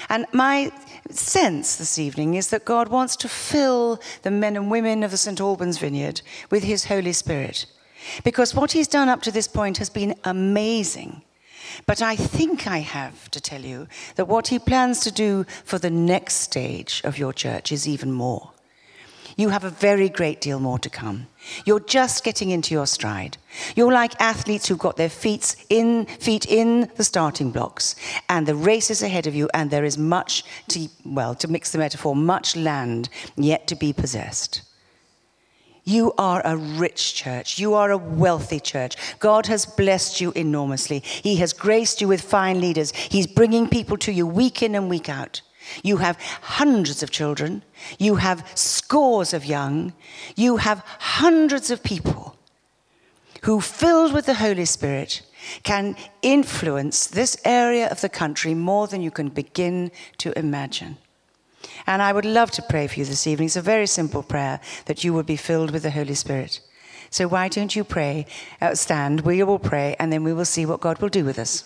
And 0.08 0.26
my 0.32 0.70
sense 1.10 1.76
this 1.76 1.98
evening 1.98 2.34
is 2.34 2.50
that 2.50 2.64
God 2.64 2.88
wants 2.88 3.16
to 3.16 3.28
fill 3.28 4.00
the 4.22 4.30
men 4.30 4.56
and 4.56 4.70
women 4.70 5.02
of 5.02 5.10
the 5.10 5.16
St. 5.16 5.40
Albans 5.40 5.78
Vineyard 5.78 6.22
with 6.50 6.62
His 6.62 6.84
Holy 6.84 7.12
Spirit. 7.12 7.66
Because 8.22 8.54
what 8.54 8.72
He's 8.72 8.88
done 8.88 9.08
up 9.08 9.22
to 9.22 9.32
this 9.32 9.48
point 9.48 9.78
has 9.78 9.90
been 9.90 10.14
amazing. 10.24 11.22
But 11.86 12.02
I 12.02 12.16
think 12.16 12.66
I 12.66 12.78
have 12.78 13.30
to 13.30 13.40
tell 13.40 13.62
you 13.62 13.88
that 14.14 14.28
what 14.28 14.48
He 14.48 14.58
plans 14.58 15.00
to 15.00 15.10
do 15.10 15.44
for 15.64 15.78
the 15.78 15.90
next 15.90 16.34
stage 16.34 17.00
of 17.04 17.18
your 17.18 17.32
church 17.32 17.72
is 17.72 17.88
even 17.88 18.12
more 18.12 18.50
you 19.40 19.48
have 19.48 19.64
a 19.64 19.70
very 19.70 20.08
great 20.08 20.40
deal 20.40 20.60
more 20.60 20.78
to 20.78 20.90
come. 20.90 21.26
You're 21.64 21.80
just 21.80 22.24
getting 22.24 22.50
into 22.50 22.74
your 22.74 22.86
stride. 22.86 23.38
You're 23.74 23.92
like 23.92 24.20
athletes 24.20 24.68
who've 24.68 24.78
got 24.78 24.96
their 24.96 25.08
feet 25.08 25.56
in, 25.68 26.06
feet 26.06 26.46
in 26.46 26.90
the 26.96 27.04
starting 27.04 27.50
blocks, 27.50 27.96
and 28.28 28.46
the 28.46 28.54
race 28.54 28.90
is 28.90 29.02
ahead 29.02 29.26
of 29.26 29.34
you, 29.34 29.48
and 29.54 29.70
there 29.70 29.84
is 29.84 29.96
much 29.96 30.44
to, 30.68 30.88
well, 31.04 31.34
to 31.36 31.48
mix 31.48 31.72
the 31.72 31.78
metaphor, 31.78 32.14
much 32.14 32.56
land 32.56 33.08
yet 33.36 33.66
to 33.68 33.76
be 33.76 33.92
possessed. 33.92 34.62
You 35.84 36.12
are 36.18 36.42
a 36.44 36.56
rich 36.56 37.14
church. 37.14 37.58
You 37.58 37.74
are 37.74 37.90
a 37.90 37.98
wealthy 37.98 38.60
church. 38.60 38.96
God 39.18 39.46
has 39.46 39.64
blessed 39.64 40.20
you 40.20 40.30
enormously. 40.32 41.00
He 41.00 41.36
has 41.36 41.52
graced 41.52 42.00
you 42.00 42.08
with 42.08 42.20
fine 42.20 42.60
leaders. 42.60 42.92
He's 42.92 43.26
bringing 43.26 43.68
people 43.68 43.96
to 43.98 44.12
you 44.12 44.26
week 44.26 44.62
in 44.62 44.74
and 44.74 44.90
week 44.90 45.08
out. 45.08 45.40
You 45.82 45.98
have 45.98 46.16
hundreds 46.42 47.02
of 47.02 47.10
children. 47.10 47.62
You 47.98 48.16
have 48.16 48.46
scores 48.54 49.32
of 49.32 49.44
young. 49.44 49.92
You 50.36 50.58
have 50.58 50.84
hundreds 50.98 51.70
of 51.70 51.82
people 51.82 52.36
who, 53.42 53.60
filled 53.60 54.12
with 54.12 54.26
the 54.26 54.34
Holy 54.34 54.64
Spirit, 54.64 55.22
can 55.62 55.96
influence 56.22 57.06
this 57.06 57.36
area 57.44 57.88
of 57.88 58.00
the 58.00 58.08
country 58.08 58.54
more 58.54 58.86
than 58.86 59.00
you 59.00 59.10
can 59.10 59.28
begin 59.28 59.90
to 60.18 60.38
imagine. 60.38 60.98
And 61.86 62.02
I 62.02 62.12
would 62.12 62.24
love 62.24 62.50
to 62.52 62.62
pray 62.62 62.86
for 62.86 63.00
you 63.00 63.04
this 63.04 63.26
evening. 63.26 63.46
It's 63.46 63.56
a 63.56 63.62
very 63.62 63.86
simple 63.86 64.22
prayer 64.22 64.60
that 64.86 65.04
you 65.04 65.12
would 65.14 65.26
be 65.26 65.36
filled 65.36 65.70
with 65.70 65.82
the 65.82 65.90
Holy 65.90 66.14
Spirit. 66.14 66.60
So 67.10 67.26
why 67.26 67.48
don't 67.48 67.74
you 67.74 67.84
pray? 67.84 68.26
Uh, 68.60 68.74
stand, 68.74 69.22
we 69.22 69.42
will 69.42 69.58
pray, 69.58 69.96
and 69.98 70.12
then 70.12 70.22
we 70.22 70.32
will 70.32 70.44
see 70.44 70.64
what 70.64 70.80
God 70.80 71.00
will 71.00 71.08
do 71.08 71.24
with 71.24 71.38
us. 71.38 71.64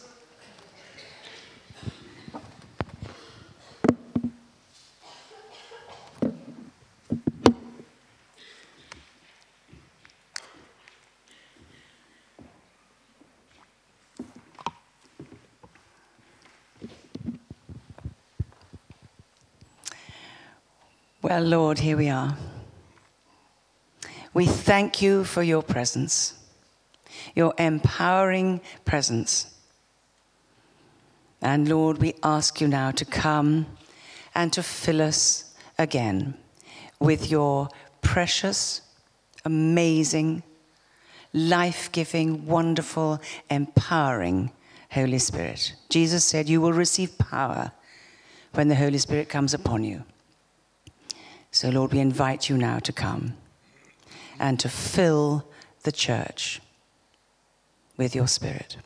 Lord, 21.40 21.78
here 21.78 21.96
we 21.96 22.08
are. 22.08 22.36
We 24.32 24.46
thank 24.46 25.00
you 25.00 25.24
for 25.24 25.42
your 25.42 25.62
presence, 25.62 26.34
your 27.34 27.54
empowering 27.58 28.60
presence. 28.84 29.54
And 31.40 31.68
Lord, 31.68 31.98
we 31.98 32.14
ask 32.22 32.60
you 32.60 32.68
now 32.68 32.90
to 32.90 33.04
come 33.04 33.66
and 34.34 34.52
to 34.52 34.62
fill 34.62 35.00
us 35.00 35.54
again 35.78 36.34
with 36.98 37.30
your 37.30 37.68
precious, 38.00 38.80
amazing, 39.44 40.42
life 41.32 41.90
giving, 41.92 42.46
wonderful, 42.46 43.20
empowering 43.50 44.50
Holy 44.90 45.18
Spirit. 45.18 45.74
Jesus 45.88 46.24
said, 46.24 46.48
You 46.48 46.60
will 46.60 46.72
receive 46.72 47.18
power 47.18 47.72
when 48.52 48.68
the 48.68 48.76
Holy 48.76 48.98
Spirit 48.98 49.28
comes 49.28 49.52
upon 49.54 49.84
you. 49.84 50.04
So, 51.54 51.68
Lord, 51.68 51.92
we 51.92 52.00
invite 52.00 52.48
you 52.48 52.58
now 52.58 52.80
to 52.80 52.92
come 52.92 53.34
and 54.40 54.58
to 54.58 54.68
fill 54.68 55.46
the 55.84 55.92
church 55.92 56.60
with 57.96 58.12
your 58.16 58.26
spirit. 58.26 58.76